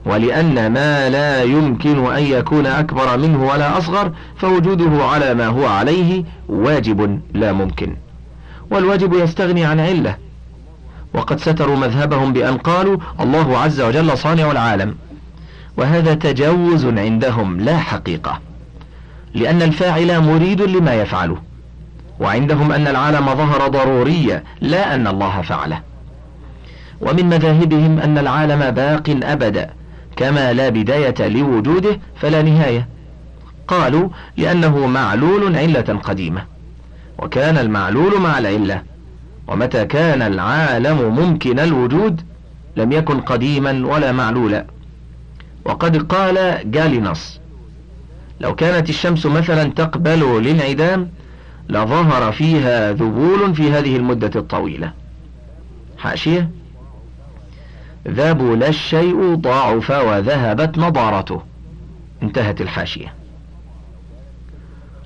ولأن 0.05 0.71
ما 0.73 1.09
لا 1.09 1.43
يمكن 1.43 2.11
أن 2.11 2.23
يكون 2.23 2.65
أكبر 2.65 3.17
منه 3.17 3.43
ولا 3.43 3.77
أصغر 3.77 4.11
فوجوده 4.37 5.05
على 5.05 5.33
ما 5.33 5.47
هو 5.47 5.65
عليه 5.65 6.23
واجب 6.49 7.21
لا 7.33 7.53
ممكن. 7.53 7.95
والواجب 8.71 9.13
يستغني 9.13 9.65
عن 9.65 9.79
علة. 9.79 10.28
وقد 11.13 11.39
ستروا 11.39 11.75
مذهبهم 11.75 12.33
بأن 12.33 12.57
قالوا 12.57 12.97
الله 13.19 13.57
عز 13.57 13.81
وجل 13.81 14.17
صانع 14.17 14.51
العالم. 14.51 14.95
وهذا 15.77 16.13
تجوز 16.13 16.85
عندهم 16.85 17.59
لا 17.59 17.77
حقيقة 17.77 18.39
لأن 19.33 19.61
الفاعل 19.61 20.21
مريد 20.21 20.61
لما 20.61 20.93
يفعله 20.93 21.37
وعندهم 22.19 22.71
أن 22.71 22.87
العالم 22.87 23.25
ظهر 23.25 23.67
ضروريا 23.67 24.43
لا 24.61 24.95
أن 24.95 25.07
الله 25.07 25.41
فعله. 25.41 25.81
ومن 27.01 27.25
مذاهبهم 27.25 27.99
أن 27.99 28.17
العالم 28.17 28.71
باق 28.71 29.19
أبدا 29.23 29.69
كما 30.15 30.53
لا 30.53 30.69
بداية 30.69 31.27
لوجوده 31.27 31.99
فلا 32.15 32.41
نهاية. 32.41 32.87
قالوا 33.67 34.09
لأنه 34.37 34.87
معلول 34.87 35.55
علة 35.57 35.99
قديمة 36.03 36.41
وكان 37.17 37.57
المعلول 37.57 38.21
مع 38.21 38.39
العلة. 38.39 38.81
ومتى 39.49 39.85
كان 39.85 40.21
العالم 40.21 41.15
ممكن 41.15 41.59
الوجود 41.59 42.21
لم 42.75 42.91
يكن 42.91 43.21
قديما 43.21 43.87
ولا 43.87 44.11
معلولا. 44.11 44.65
وقد 45.65 45.97
قال 45.97 46.61
جالينوس 46.71 47.39
لو 48.39 48.55
كانت 48.55 48.89
الشمس 48.89 49.25
مثلا 49.25 49.63
تقبل 49.63 50.41
للانعدام 50.41 51.09
لظهر 51.69 52.31
فيها 52.31 52.91
ذبول 52.91 53.55
في 53.55 53.71
هذه 53.71 53.95
المدة 53.95 54.31
الطويلة. 54.35 54.91
حاشية 55.97 56.49
ذبل 58.07 58.63
الشيء 58.63 59.35
ضاعف 59.35 59.89
وذهبت 59.91 60.77
نضارته. 60.77 61.41
انتهت 62.23 62.61
الحاشية. 62.61 63.13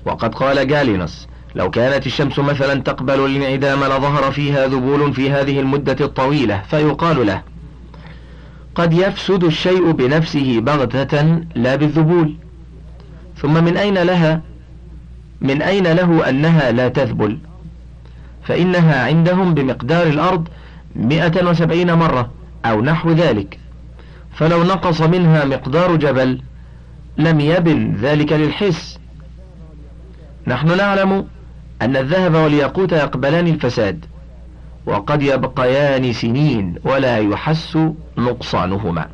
وقد 0.04 0.34
قال 0.34 0.68
جالينوس 0.68 1.26
لو 1.54 1.70
كانت 1.70 2.06
الشمس 2.06 2.38
مثلا 2.38 2.80
تقبل 2.80 3.26
الانعدام 3.26 3.84
لظهر 3.84 4.32
فيها 4.32 4.66
ذبول 4.66 5.14
في 5.14 5.30
هذه 5.30 5.60
المدة 5.60 5.96
الطويلة 6.04 6.62
فيقال 6.70 7.26
له 7.26 7.42
قد 8.74 8.92
يفسد 8.92 9.44
الشيء 9.44 9.90
بنفسه 9.90 10.60
بغتة 10.60 11.40
لا 11.54 11.76
بالذبول. 11.76 12.34
ثم 13.36 13.64
من 13.64 13.76
أين 13.76 13.98
لها؟ 13.98 14.40
من 15.40 15.62
أين 15.62 15.92
له 15.92 16.28
أنها 16.28 16.70
لا 16.70 16.88
تذبل؟ 16.88 17.38
فإنها 18.42 19.04
عندهم 19.06 19.54
بمقدار 19.54 20.06
الأرض 20.06 20.48
مئة 20.96 21.50
وسبعين 21.50 21.92
مرة 21.92 22.30
أو 22.64 22.82
نحو 22.82 23.12
ذلك. 23.12 23.58
فلو 24.34 24.64
نقص 24.64 25.00
منها 25.00 25.44
مقدار 25.44 25.96
جبل 25.96 26.40
لم 27.18 27.40
يبن 27.40 27.96
ذلك 28.02 28.32
للحس. 28.32 28.98
نحن 30.46 30.76
نعلم 30.76 31.26
أن 31.84 31.96
الذهب 31.96 32.34
والياقوت 32.34 32.92
يقبلان 32.92 33.46
الفساد 33.46 34.04
وقد 34.86 35.22
يبقيان 35.22 36.12
سنين 36.12 36.74
ولا 36.84 37.18
يحس 37.18 37.78
نقصانهما. 38.18 39.06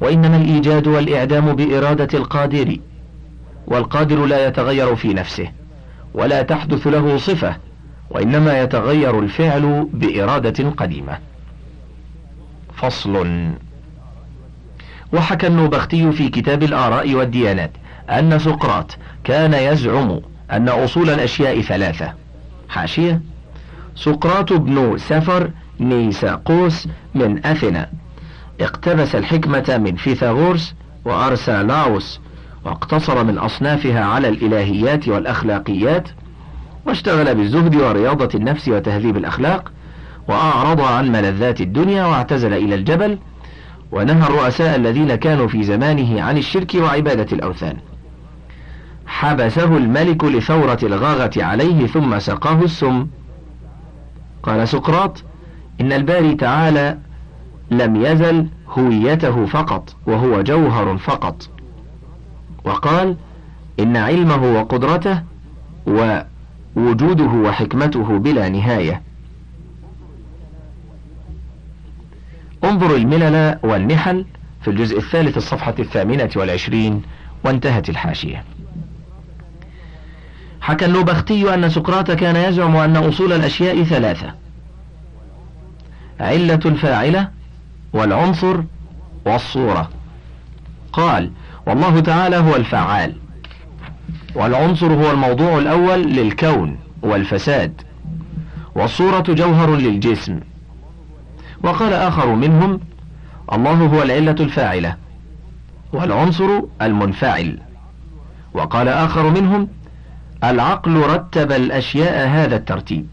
وإنما 0.00 0.36
الإيجاد 0.36 0.86
والإعدام 0.86 1.52
بإرادة 1.52 2.18
القادر 2.18 2.76
والقادر 3.66 4.26
لا 4.26 4.46
يتغير 4.46 4.96
في 4.96 5.14
نفسه 5.14 5.48
ولا 6.14 6.42
تحدث 6.42 6.86
له 6.86 7.16
صفة 7.16 7.56
وإنما 8.10 8.60
يتغير 8.62 9.18
الفعل 9.18 9.88
بإرادة 9.92 10.70
قديمة. 10.70 11.18
فصل. 12.74 13.26
وحكى 15.12 15.46
النوبختي 15.46 16.12
في 16.12 16.28
كتاب 16.28 16.62
الآراء 16.62 17.14
والديانات 17.14 17.70
أن 18.10 18.38
سقراط 18.38 18.96
كان 19.24 19.54
يزعم 19.54 20.20
أن 20.52 20.68
أصول 20.68 21.10
الأشياء 21.10 21.60
ثلاثة. 21.60 22.12
حاشية 22.68 23.20
سقراط 23.96 24.52
بن 24.52 24.98
سفر 24.98 25.50
نيساقوس 25.80 26.88
من 27.14 27.46
أثينا. 27.46 27.90
اقتبس 28.60 29.14
الحكمة 29.14 29.80
من 29.84 29.96
فيثاغورس 29.96 30.74
وأرسالاوس 31.04 32.20
واقتصر 32.64 33.24
من 33.24 33.38
أصنافها 33.38 34.04
على 34.04 34.28
الإلهيات 34.28 35.08
والأخلاقيات 35.08 36.08
واشتغل 36.86 37.34
بالزهد 37.34 37.76
ورياضة 37.76 38.28
النفس 38.34 38.68
وتهذيب 38.68 39.16
الأخلاق 39.16 39.72
وأعرض 40.28 40.80
عن 40.80 41.12
ملذات 41.12 41.60
الدنيا 41.60 42.04
واعتزل 42.04 42.52
إلى 42.52 42.74
الجبل 42.74 43.18
ونهى 43.92 44.26
الرؤساء 44.26 44.76
الذين 44.76 45.14
كانوا 45.14 45.48
في 45.48 45.62
زمانه 45.62 46.22
عن 46.22 46.38
الشرك 46.38 46.74
وعبادة 46.74 47.26
الأوثان. 47.32 47.76
حبسه 49.20 49.76
الملك 49.76 50.24
لثورة 50.24 50.78
الغاغة 50.82 51.30
عليه 51.36 51.86
ثم 51.86 52.18
سقاه 52.18 52.62
السم. 52.62 53.06
قال 54.42 54.68
سقراط 54.68 55.22
إن 55.80 55.92
الباري 55.92 56.34
تعالى 56.34 56.98
لم 57.70 57.96
يزل 57.96 58.48
هويته 58.68 59.46
فقط 59.46 59.96
وهو 60.06 60.42
جوهر 60.42 60.98
فقط. 60.98 61.48
وقال 62.64 63.16
إن 63.80 63.96
علمه 63.96 64.60
وقدرته 64.60 65.22
ووجوده 65.86 67.24
وحكمته 67.24 68.18
بلا 68.18 68.48
نهاية. 68.48 69.02
انظر 72.64 72.94
الملل 72.96 73.58
والنحل 73.62 74.24
في 74.62 74.70
الجزء 74.70 74.98
الثالث 74.98 75.36
الصفحة 75.36 75.74
الثامنة 75.78 76.30
والعشرين 76.36 77.02
وانتهت 77.44 77.88
الحاشية. 77.88 78.44
حكى 80.60 80.84
النوبختي 80.84 81.54
أن 81.54 81.70
سقراط 81.70 82.10
كان 82.10 82.36
يزعم 82.36 82.76
أن 82.76 82.96
أصول 82.96 83.32
الأشياء 83.32 83.82
ثلاثة 83.82 84.34
علة 86.20 86.60
الفاعلة 86.66 87.28
والعنصر 87.92 88.60
والصورة. 89.26 89.90
قال 90.92 91.30
والله 91.66 92.00
تعالى 92.00 92.36
هو 92.36 92.56
الفعال. 92.56 93.14
والعنصر 94.34 94.92
هو 94.92 95.10
الموضوع 95.10 95.58
الأول 95.58 96.02
للكون 96.02 96.76
والفساد. 97.02 97.82
والصورة 98.74 99.24
جوهر 99.28 99.76
للجسم. 99.76 100.40
وقال 101.62 101.92
آخر 101.92 102.34
منهم 102.34 102.80
الله 103.52 103.72
هو 103.72 104.02
العلة 104.02 104.36
الفاعلة 104.40 104.96
والعنصر 105.92 106.60
المنفعل. 106.82 107.58
وقال 108.54 108.88
آخر 108.88 109.30
منهم 109.30 109.68
العقل 110.44 110.96
رتب 110.96 111.52
الأشياء 111.52 112.28
هذا 112.28 112.56
الترتيب. 112.56 113.06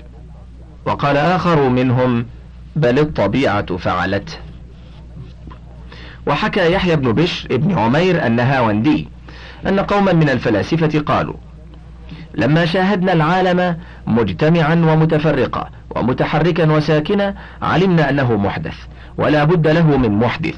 وقال 0.86 1.18
آخر 1.18 1.70
منهم 1.70 2.26
بل 2.76 3.00
الطبيعة 3.00 3.78
فعلته. 3.78 4.38
وحكى 6.28 6.74
يحيى 6.74 6.96
بن 6.96 7.12
بشر 7.12 7.48
ابن 7.52 7.78
عمير 7.80 8.26
النهاوندي 8.26 9.08
أن 9.68 9.80
قوما 9.80 10.14
من 10.14 10.30
الفلاسفة 10.30 11.00
قالوا 11.00 11.34
لما 12.36 12.66
شاهدنا 12.66 13.14
العالم 13.14 13.78
مجتمعا 14.08 14.74
ومتفرقا 14.76 15.70
ومتحركا 15.90 16.72
وساكنا 16.72 17.36
علمنا 17.62 18.10
أنه 18.10 18.38
محدث 18.38 18.76
ولا 19.18 19.44
بد 19.44 19.68
له 19.68 19.98
من 19.98 20.12
محدث. 20.12 20.56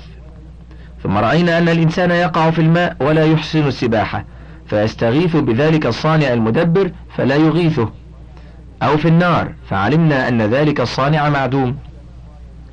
ثم 1.03 1.17
رأينا 1.17 1.57
أن 1.57 1.69
الإنسان 1.69 2.11
يقع 2.11 2.51
في 2.51 2.61
الماء 2.61 2.95
ولا 2.99 3.25
يحسن 3.25 3.67
السباحة 3.67 4.25
فيستغيث 4.69 5.35
بذلك 5.35 5.85
الصانع 5.85 6.33
المدبر 6.33 6.91
فلا 7.17 7.35
يغيثه. 7.35 7.89
أو 8.83 8.97
في 8.97 9.07
النار 9.07 9.53
فعلمنا 9.69 10.27
أن 10.27 10.41
ذلك 10.41 10.81
الصانع 10.81 11.29
معدوم. 11.29 11.77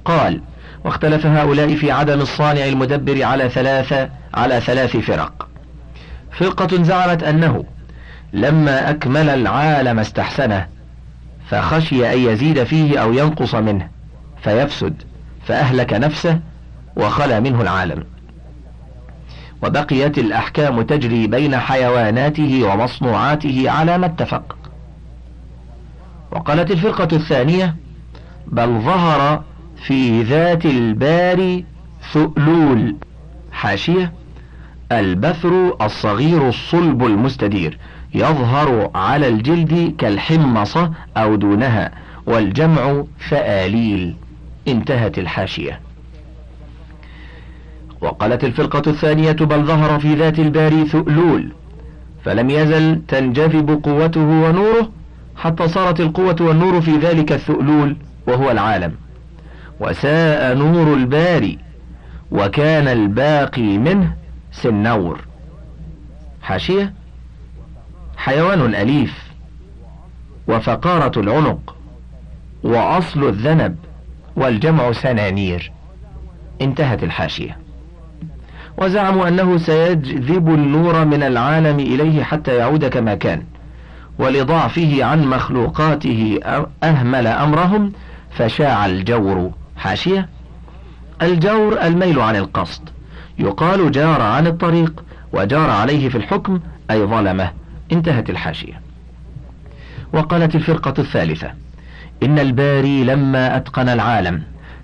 قال 0.04 0.40
واختلف 0.84 1.26
هؤلاء 1.26 1.74
في 1.74 1.90
عدم 1.92 2.20
الصانع 2.20 2.64
المدبر 2.64 3.24
على 3.24 3.48
ثلاثة 3.48 4.08
على 4.34 4.60
ثلاث 4.60 4.96
فرق. 4.96 5.48
فرقة 6.32 6.82
زعمت 6.82 7.22
أنه 7.22 7.64
لما 8.32 8.90
أكمل 8.90 9.28
العالم 9.28 9.98
استحسنه 9.98 10.66
فخشي 11.48 12.12
أن 12.12 12.18
يزيد 12.18 12.64
فيه 12.64 12.98
أو 12.98 13.12
ينقص 13.12 13.54
منه 13.54 13.88
فيفسد 14.42 15.02
فأهلك 15.46 15.92
نفسه 15.92 16.40
وخلى 16.96 17.40
منه 17.40 17.62
العالم. 17.62 18.04
وبقيت 19.62 20.18
الأحكام 20.18 20.82
تجري 20.82 21.26
بين 21.26 21.56
حيواناته 21.56 22.64
ومصنوعاته 22.64 23.70
على 23.70 23.98
ما 23.98 24.06
اتفق. 24.06 24.56
وقالت 26.32 26.70
الفرقة 26.70 27.08
الثانية 27.16 27.76
بل 28.46 28.80
ظهر 28.80 29.42
في 29.86 30.22
ذات 30.22 30.66
الباري 30.66 31.64
ثؤلول 32.12 32.96
حاشية 33.52 34.12
البثر 34.92 35.76
الصغير 35.82 36.48
الصلب 36.48 37.04
المستدير 37.04 37.78
يظهر 38.14 38.90
على 38.94 39.28
الجلد 39.28 39.94
كالحمصة 39.98 40.92
أو 41.16 41.34
دونها 41.34 41.90
والجمع 42.26 43.04
فآليل 43.28 44.16
انتهت 44.68 45.18
الحاشية. 45.18 45.80
وقالت 48.00 48.44
الفرقة 48.44 48.82
الثانية 48.86 49.32
بل 49.32 49.64
ظهر 49.64 49.98
في 49.98 50.14
ذات 50.14 50.38
الباري 50.38 50.86
ثؤلول 50.86 51.52
فلم 52.24 52.50
يزل 52.50 53.02
تنجذب 53.08 53.80
قوته 53.84 54.20
ونوره 54.20 54.90
حتى 55.36 55.68
صارت 55.68 56.00
القوة 56.00 56.36
والنور 56.40 56.80
في 56.80 56.96
ذلك 56.96 57.32
الثؤلول 57.32 57.96
وهو 58.26 58.50
العالم. 58.50 58.94
وساء 59.80 60.54
نور 60.56 60.94
الباري 60.94 61.58
وكان 62.30 62.88
الباقي 62.88 63.78
منه 63.78 64.14
سنور. 64.52 65.20
حاشية؟ 66.42 66.94
حيوان 68.16 68.74
أليف 68.74 69.22
وفقارة 70.48 71.20
العنق 71.20 71.76
وأصل 72.62 73.28
الذنب 73.28 73.76
والجمع 74.36 74.92
سنانير. 74.92 75.72
انتهت 76.60 77.02
الحاشية. 77.02 77.65
وزعموا 78.78 79.28
أنه 79.28 79.58
سيجذب 79.58 80.48
النور 80.48 81.04
من 81.04 81.22
العالم 81.22 81.80
إليه 81.80 82.22
حتى 82.22 82.56
يعود 82.56 82.84
كما 82.84 83.14
كان 83.14 83.42
ولضعفه 84.18 85.04
عن 85.04 85.24
مخلوقاته 85.24 86.40
أهمل 86.82 87.26
أمرهم 87.26 87.92
فشاع 88.30 88.86
الجور. 88.86 89.50
حاشية. 89.76 90.28
الجور 91.22 91.82
الميل 91.82 92.20
عن 92.20 92.36
القصد. 92.36 92.82
يقال 93.38 93.90
جار 93.90 94.22
عن 94.22 94.46
الطريق 94.46 95.04
وجار 95.32 95.70
عليه 95.70 96.08
في 96.08 96.18
الحكم 96.18 96.60
أي 96.90 97.04
ظلمه. 97.06 97.50
انتهت 97.92 98.30
الحاشية. 98.30 98.80
وقالت 100.12 100.54
الفرقة 100.54 100.94
الثالثة 100.98 101.50
إن 102.22 102.38
الباري 102.38 103.04
لما 103.04 103.56
أتقن 103.56 103.88
العالم 103.88 104.42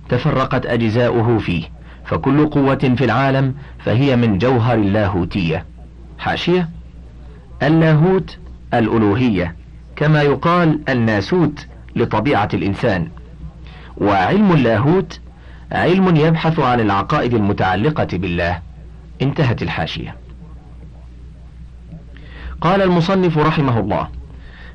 تفرقت 0.09 0.66
أجزاؤه 0.66 1.38
فيه. 1.38 1.82
فكل 2.05 2.47
قوة 2.47 2.95
في 2.97 3.05
العالم 3.05 3.55
فهي 3.79 4.17
من 4.17 4.38
جوهر 4.38 4.75
اللاهوتية. 4.75 5.65
حاشية؟ 6.19 6.69
اللاهوت 7.62 8.38
الألوهية 8.75 9.57
كما 9.97 10.23
يقال 10.23 10.81
الناسوت 10.88 11.67
لطبيعة 11.97 12.49
الإنسان. 12.55 13.09
وعلم 13.97 14.53
اللاهوت 14.53 15.21
علم 15.73 16.17
يبحث 16.17 16.59
عن 16.59 16.81
العقائد 16.81 17.35
المتعلقة 17.35 18.09
بالله. 18.12 18.61
انتهت 19.23 19.62
الحاشية. 19.62 20.17
قال 22.61 22.83
المصنف 22.83 23.38
رحمه 23.38 23.81
الله 23.81 24.09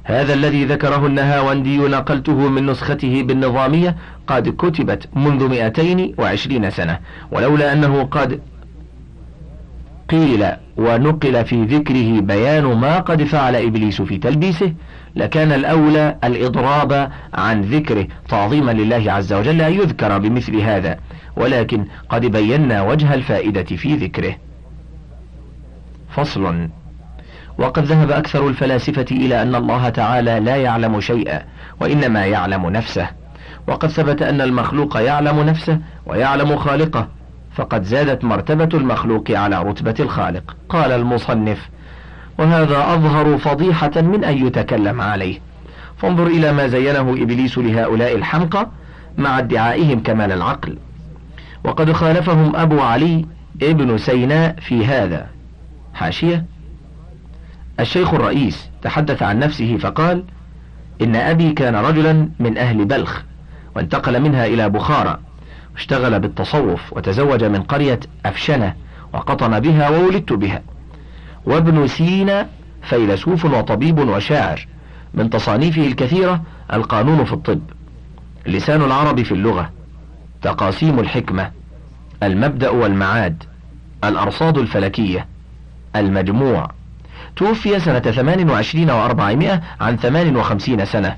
هذا 0.08 0.34
الذي 0.34 0.66
ذكره 0.66 1.06
النهاوندي 1.06 1.78
نقلته 1.78 2.50
من 2.50 2.66
نسخته 2.66 3.24
بالنظامية 3.24 3.96
قد 4.28 4.50
كتبت 4.50 5.10
منذ 5.16 5.50
220 5.50 6.70
سنة 6.70 7.00
ولولا 7.32 7.74
أنه 7.74 8.04
قد 8.04 8.40
قيل 10.10 10.46
ونقل 10.78 11.46
في 11.46 11.64
ذكره 11.64 12.22
بيان 12.22 12.64
ما 12.64 13.00
قد 13.00 13.24
فعل 13.24 13.56
إبليس 13.56 14.02
في 14.02 14.18
تلبيسه 14.18 14.74
لكان 15.16 15.52
الأولى 15.52 16.16
الإضراب 16.24 17.12
عن 17.34 17.62
ذكره 17.62 18.08
تعظيما 18.30 18.72
لله 18.72 19.12
عز 19.12 19.34
وجل 19.34 19.62
يذكر 19.62 20.18
بمثل 20.18 20.56
هذا 20.62 21.00
ولكن 21.36 21.86
قد 22.10 22.26
بينا 22.26 22.82
وجه 22.82 23.14
الفائدة 23.14 23.64
في 23.64 23.96
ذكره. 23.96 24.36
فصل. 26.10 26.70
وقد 27.58 27.86
ذهب 27.86 28.12
أكثر 28.12 28.48
الفلاسفة 28.48 29.06
إلى 29.12 29.42
أن 29.42 29.56
الله 29.56 29.90
تعالى 29.90 30.40
لا 30.40 30.56
يعلم 30.56 31.02
شيئا 31.02 31.42
وإنما 31.80 32.26
يعلم 32.26 32.70
نفسه. 32.70 33.08
وقد 33.68 33.90
ثبت 33.90 34.22
أن 34.22 34.42
المخلوق 34.42 34.98
يعلم 34.98 35.42
نفسه 35.42 35.80
ويعلم 36.06 36.58
خالقه 36.58 37.08
فقد 37.56 37.84
زادت 37.84 38.24
مرتبة 38.24 38.70
المخلوق 38.74 39.32
على 39.32 39.62
رتبة 39.62 39.96
الخالق. 40.00 40.56
قال 40.70 40.92
المصنف 40.92 41.70
وهذا 42.38 42.94
أظهر 42.94 43.38
فضيحة 43.38 44.02
من 44.02 44.24
أن 44.24 44.48
يتكلم 44.48 45.02
عليه. 45.02 45.40
فانظر 45.98 46.28
إلى 46.28 46.54
ما 46.54 46.68
زينه 46.68 47.14
إبليس 47.22 47.58
لهؤلاء 47.58 48.16
الحمقى 48.16 48.68
مع 49.18 49.40
ادعائهم 49.40 50.04
كمال 50.04 50.32
العقل. 50.32 50.78
وقد 51.64 51.92
خالفهم 51.92 52.56
أبو 52.56 52.82
علي 52.82 53.26
ابن 53.62 53.98
سيناء 53.98 54.56
في 54.62 54.86
هذا. 54.86 55.28
حاشية. 55.94 56.57
الشيخ 57.80 58.14
الرئيس 58.14 58.70
تحدث 58.82 59.24
عن 59.24 59.40
نفسه 59.40 59.78
فقال 59.78 60.24
إن 61.02 61.16
أبي 61.16 61.52
كان 61.52 61.76
رجلا 61.76 62.30
من 62.40 62.58
أهل 62.58 62.86
بلخ 62.86 63.22
وانتقل 63.76 64.20
منها 64.22 64.46
إلى 64.46 64.70
بخارى 64.70 65.20
اشتغل 65.76 66.20
بالتصوف 66.20 66.94
وتزوج 66.94 67.44
من 67.44 67.64
قرية 67.64 68.00
أفشنة 68.26 68.74
وقطن 69.14 69.60
بها 69.60 69.90
وولدت 69.90 70.34
بها. 70.34 70.62
وابن 71.46 71.88
سينا 71.88 72.48
فيلسوف 72.84 73.46
وطبيب 73.46 74.00
وشاعر 74.00 74.68
من 75.14 75.30
تصانيفه 75.30 75.88
الكثيرة 75.88 76.42
القانون 76.74 77.26
في 77.26 77.34
الطب. 77.34 77.62
لسان 78.46 78.82
العرب 78.82 79.22
في 79.22 79.32
اللغة 79.32 79.72
تقاسيم 80.42 81.00
الحكمة 81.00 81.52
المبدأ 82.24 82.70
والمعاد 82.70 83.44
الأرصاد 84.04 84.58
الفلكية 84.58 85.28
المجموع. 85.96 86.77
توفي 87.38 87.80
سنة 87.80 88.00
28 88.00 88.88
و400 88.88 89.60
عن 89.82 89.98
58 89.98 90.86
سنة. 90.86 91.18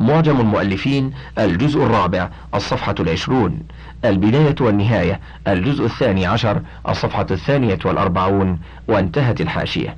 معجم 0.00 0.40
المؤلفين 0.40 1.12
الجزء 1.38 1.82
الرابع 1.82 2.28
الصفحة 2.54 2.94
العشرون. 3.00 3.62
البداية 4.04 4.54
والنهاية 4.60 5.20
الجزء 5.48 5.84
الثاني 5.84 6.26
عشر 6.26 6.62
الصفحة 6.88 7.26
الثانية 7.30 7.78
والأربعون 7.84 8.58
وانتهت 8.88 9.40
الحاشية. 9.40 9.96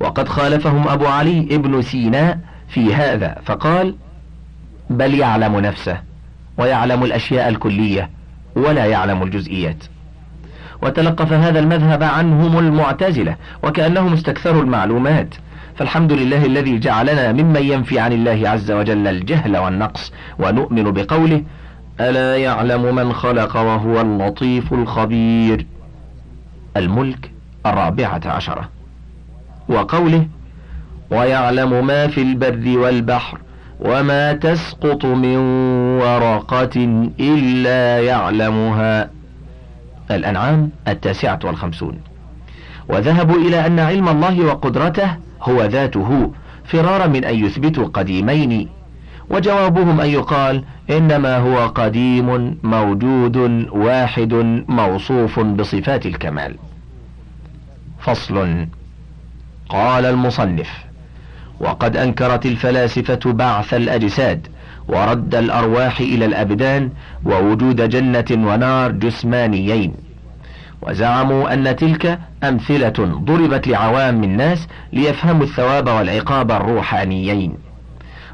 وقد 0.00 0.28
خالفهم 0.28 0.88
أبو 0.88 1.06
علي 1.06 1.48
ابن 1.50 1.82
سيناء 1.82 2.38
في 2.68 2.94
هذا 2.94 3.40
فقال 3.44 3.96
بل 4.90 5.14
يعلم 5.14 5.60
نفسه 5.60 6.00
ويعلم 6.58 7.04
الأشياء 7.04 7.48
الكلية 7.48 8.10
ولا 8.56 8.84
يعلم 8.84 9.22
الجزئيات. 9.22 9.84
وتلقف 10.82 11.32
هذا 11.32 11.58
المذهب 11.58 12.02
عنهم 12.02 12.58
المعتزلة 12.58 13.36
وكأنهم 13.62 14.12
استكثروا 14.12 14.62
المعلومات. 14.62 15.34
فالحمد 15.76 16.12
لله 16.12 16.46
الذي 16.46 16.78
جعلنا 16.78 17.32
ممن 17.32 17.62
ينفي 17.62 17.98
عن 17.98 18.12
الله 18.12 18.48
عز 18.48 18.70
وجل 18.70 19.06
الجهل 19.06 19.56
والنقص 19.56 20.12
ونؤمن 20.38 20.90
بقوله 20.90 21.42
ألا 22.00 22.36
يعلم 22.36 22.94
من 22.94 23.12
خلق 23.12 23.56
وهو 23.56 24.00
اللطيف 24.00 24.72
الخبير؟ 24.72 25.66
الملك 26.76 27.30
الرابعة 27.66 28.20
عشرة. 28.26 28.68
وقوله 29.68 30.26
ويعلم 31.10 31.86
ما 31.86 32.06
في 32.06 32.22
البر 32.22 32.78
والبحر 32.78 33.38
وما 33.80 34.32
تسقط 34.32 35.04
من 35.04 35.36
ورقة 36.00 37.10
إلا 37.20 38.00
يعلمها. 38.00 39.17
الأنعام 40.10 40.70
التاسعة 40.88 41.38
والخمسون. 41.44 42.00
وذهبوا 42.88 43.36
إلى 43.36 43.66
أن 43.66 43.78
علم 43.78 44.08
الله 44.08 44.44
وقدرته 44.44 45.16
هو 45.42 45.64
ذاته 45.64 46.32
فرارا 46.64 47.06
من 47.06 47.24
أن 47.24 47.44
يثبتوا 47.44 47.86
قديمين. 47.86 48.68
وجوابهم 49.30 50.00
أن 50.00 50.08
يقال 50.08 50.64
إنما 50.90 51.36
هو 51.36 51.66
قديم 51.66 52.58
موجود 52.62 53.36
واحد 53.70 54.34
موصوف 54.68 55.40
بصفات 55.40 56.06
الكمال. 56.06 56.56
فصل. 58.00 58.66
قال 59.68 60.04
المصنف 60.04 60.70
وقد 61.60 61.96
أنكرت 61.96 62.46
الفلاسفة 62.46 63.32
بعث 63.32 63.74
الأجساد 63.74 64.46
ورد 64.88 65.34
الأرواح 65.34 66.00
إلى 66.00 66.24
الأبدان 66.24 66.90
ووجود 67.24 67.88
جنة 67.88 68.48
ونار 68.48 68.92
جسمانيين. 68.92 69.94
وزعموا 70.82 71.54
أن 71.54 71.76
تلك 71.76 72.18
أمثلة 72.44 73.20
ضربت 73.24 73.68
لعوام 73.68 74.24
الناس 74.24 74.68
ليفهموا 74.92 75.42
الثواب 75.42 75.88
والعقاب 75.88 76.50
الروحانيين. 76.50 77.54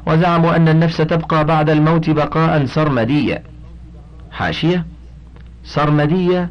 وزعموا 0.07 0.55
أن 0.55 0.67
النفس 0.67 0.97
تبقى 0.97 1.45
بعد 1.45 1.69
الموت 1.69 2.09
بقاء 2.09 2.65
سرمديا 2.65 3.43
حاشية 4.31 4.85
سرمدية 5.63 6.49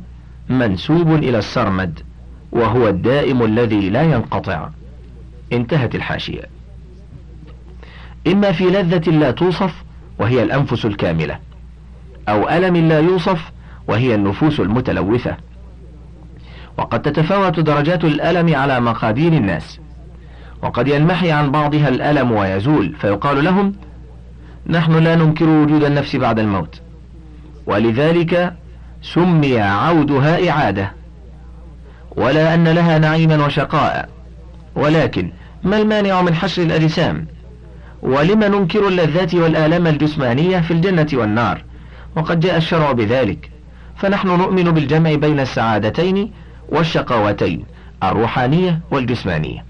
منسوب 0.48 1.14
إلى 1.14 1.38
السرمد 1.38 2.00
وهو 2.52 2.88
الدائم 2.88 3.42
الذي 3.42 3.90
لا 3.90 4.02
ينقطع. 4.02 4.68
انتهت 5.52 5.94
الحاشية. 5.94 6.42
إما 8.26 8.52
في 8.52 8.64
لذة 8.64 9.10
لا 9.10 9.30
توصف 9.30 9.83
وهي 10.18 10.42
الأنفس 10.42 10.84
الكاملة. 10.84 11.38
أو 12.28 12.48
ألم 12.48 12.76
لا 12.76 13.00
يوصف 13.00 13.52
وهي 13.88 14.14
النفوس 14.14 14.60
المتلوثة. 14.60 15.36
وقد 16.78 17.02
تتفاوت 17.02 17.60
درجات 17.60 18.04
الألم 18.04 18.54
على 18.54 18.80
مقادير 18.80 19.32
الناس. 19.32 19.80
وقد 20.62 20.88
ينمحي 20.88 21.32
عن 21.32 21.50
بعضها 21.50 21.88
الألم 21.88 22.32
ويزول 22.32 22.94
فيقال 23.00 23.44
لهم 23.44 23.74
نحن 24.66 24.92
لا 24.92 25.16
ننكر 25.16 25.48
وجود 25.48 25.84
النفس 25.84 26.16
بعد 26.16 26.38
الموت. 26.38 26.80
ولذلك 27.66 28.54
سمي 29.02 29.60
عودها 29.60 30.50
إعادة. 30.50 30.92
ولا 32.16 32.54
أن 32.54 32.68
لها 32.68 32.98
نعيما 32.98 33.46
وشقاء. 33.46 34.08
ولكن 34.76 35.32
ما 35.64 35.76
المانع 35.78 36.22
من 36.22 36.34
حشر 36.34 36.62
الأجسام؟ 36.62 37.26
ولم 38.04 38.44
ننكر 38.44 38.88
اللذات 38.88 39.34
والآلام 39.34 39.86
الجسمانية 39.86 40.60
في 40.60 40.70
الجنة 40.70 41.06
والنار؟ 41.12 41.64
وقد 42.16 42.40
جاء 42.40 42.56
الشرع 42.56 42.92
بذلك. 42.92 43.50
فنحن 43.96 44.28
نؤمن 44.28 44.64
بالجمع 44.64 45.14
بين 45.14 45.40
السعادتين 45.40 46.30
والشقاوتين 46.68 47.64
الروحانية 48.02 48.80
والجسمانية. 48.90 49.64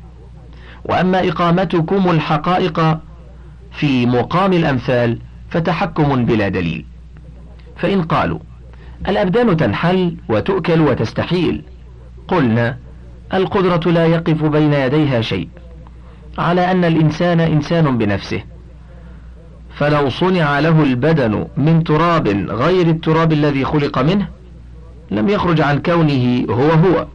وأما 0.84 1.28
إقامتكم 1.28 2.10
الحقائق 2.10 2.98
في 3.72 4.06
مقام 4.06 4.52
الأمثال 4.52 5.18
فتحكم 5.50 6.24
بلا 6.24 6.48
دليل. 6.48 6.84
فإن 7.76 8.02
قالوا 8.02 8.38
الأبدان 9.08 9.56
تنحل 9.56 10.16
وتؤكل 10.28 10.80
وتستحيل 10.80 11.62
قلنا 12.28 12.78
القدرة 13.34 13.92
لا 13.92 14.06
يقف 14.06 14.44
بين 14.44 14.72
يديها 14.72 15.20
شيء. 15.20 15.48
على 16.38 16.70
أن 16.70 16.84
الإنسان 16.84 17.40
إنسان 17.40 17.98
بنفسه. 17.98 18.42
فلو 19.76 20.08
صنع 20.08 20.58
له 20.58 20.82
البدن 20.82 21.46
من 21.56 21.84
تراب 21.84 22.28
غير 22.50 22.86
التراب 22.86 23.32
الذي 23.32 23.64
خلق 23.64 23.98
منه 23.98 24.28
لم 25.10 25.28
يخرج 25.28 25.60
عن 25.60 25.78
كونه 25.78 26.46
هو 26.50 26.70
هو. 26.70 27.06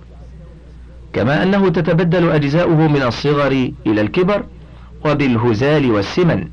كما 1.14 1.44
أنه 1.44 1.70
تتبدل 1.70 2.30
أجزاؤه 2.30 2.88
من 2.88 3.02
الصغر 3.02 3.72
إلى 3.88 4.02
الكبر 4.02 4.44
وبالهزال 5.06 5.92
والسمن. 5.92 6.48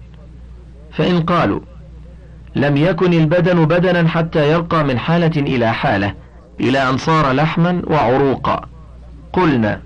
فإن 0.93 1.21
قالوا 1.21 1.61
لم 2.57 2.77
يكن 2.77 3.13
البدن 3.13 3.65
بدنا 3.65 4.09
حتى 4.09 4.51
يرقى 4.53 4.85
من 4.85 4.99
حالة 4.99 5.41
إلى 5.41 5.73
حالة 5.73 6.15
إلى 6.61 6.91
أن 6.91 6.97
صار 6.97 7.33
لحما 7.33 7.83
وعروقا 7.87 8.61
قلنا 9.33 9.81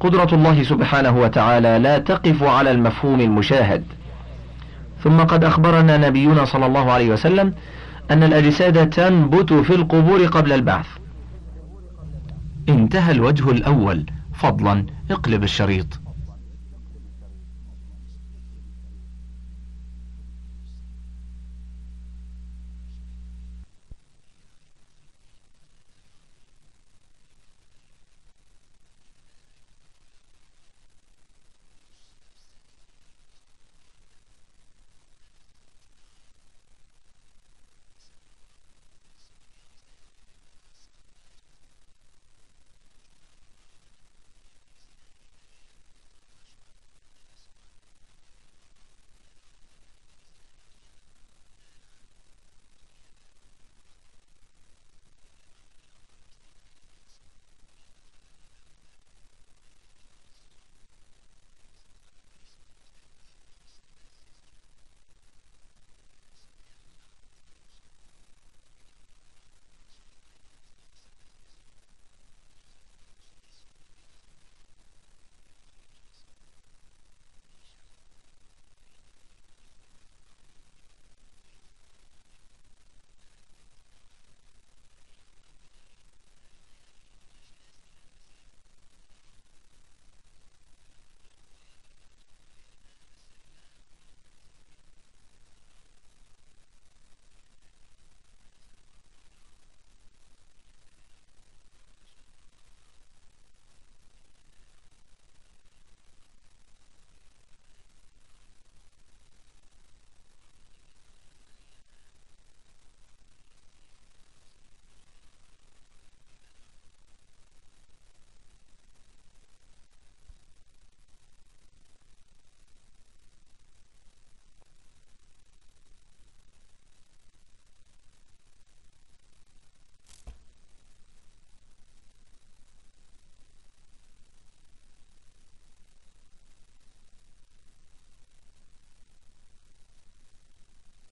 قدرة 0.00 0.28
الله 0.32 0.62
سبحانه 0.62 1.18
وتعالى 1.18 1.78
لا 1.78 1.98
تقف 1.98 2.42
على 2.42 2.70
المفهوم 2.70 3.20
المشاهد. 3.20 3.84
ثم 5.04 5.20
قد 5.20 5.44
أخبرنا 5.44 5.96
نبينا 5.96 6.44
صلى 6.44 6.66
الله 6.66 6.92
عليه 6.92 7.10
وسلم 7.10 7.54
أن 8.10 8.22
الأجساد 8.22 8.90
تنبت 8.90 9.52
في 9.52 9.74
القبور 9.74 10.26
قبل 10.26 10.52
البعث. 10.52 10.86
انتهى 12.68 13.12
الوجه 13.12 13.50
الأول. 13.50 14.06
فضلا 14.34 14.86
اقلب 15.10 15.42
الشريط. 15.42 16.00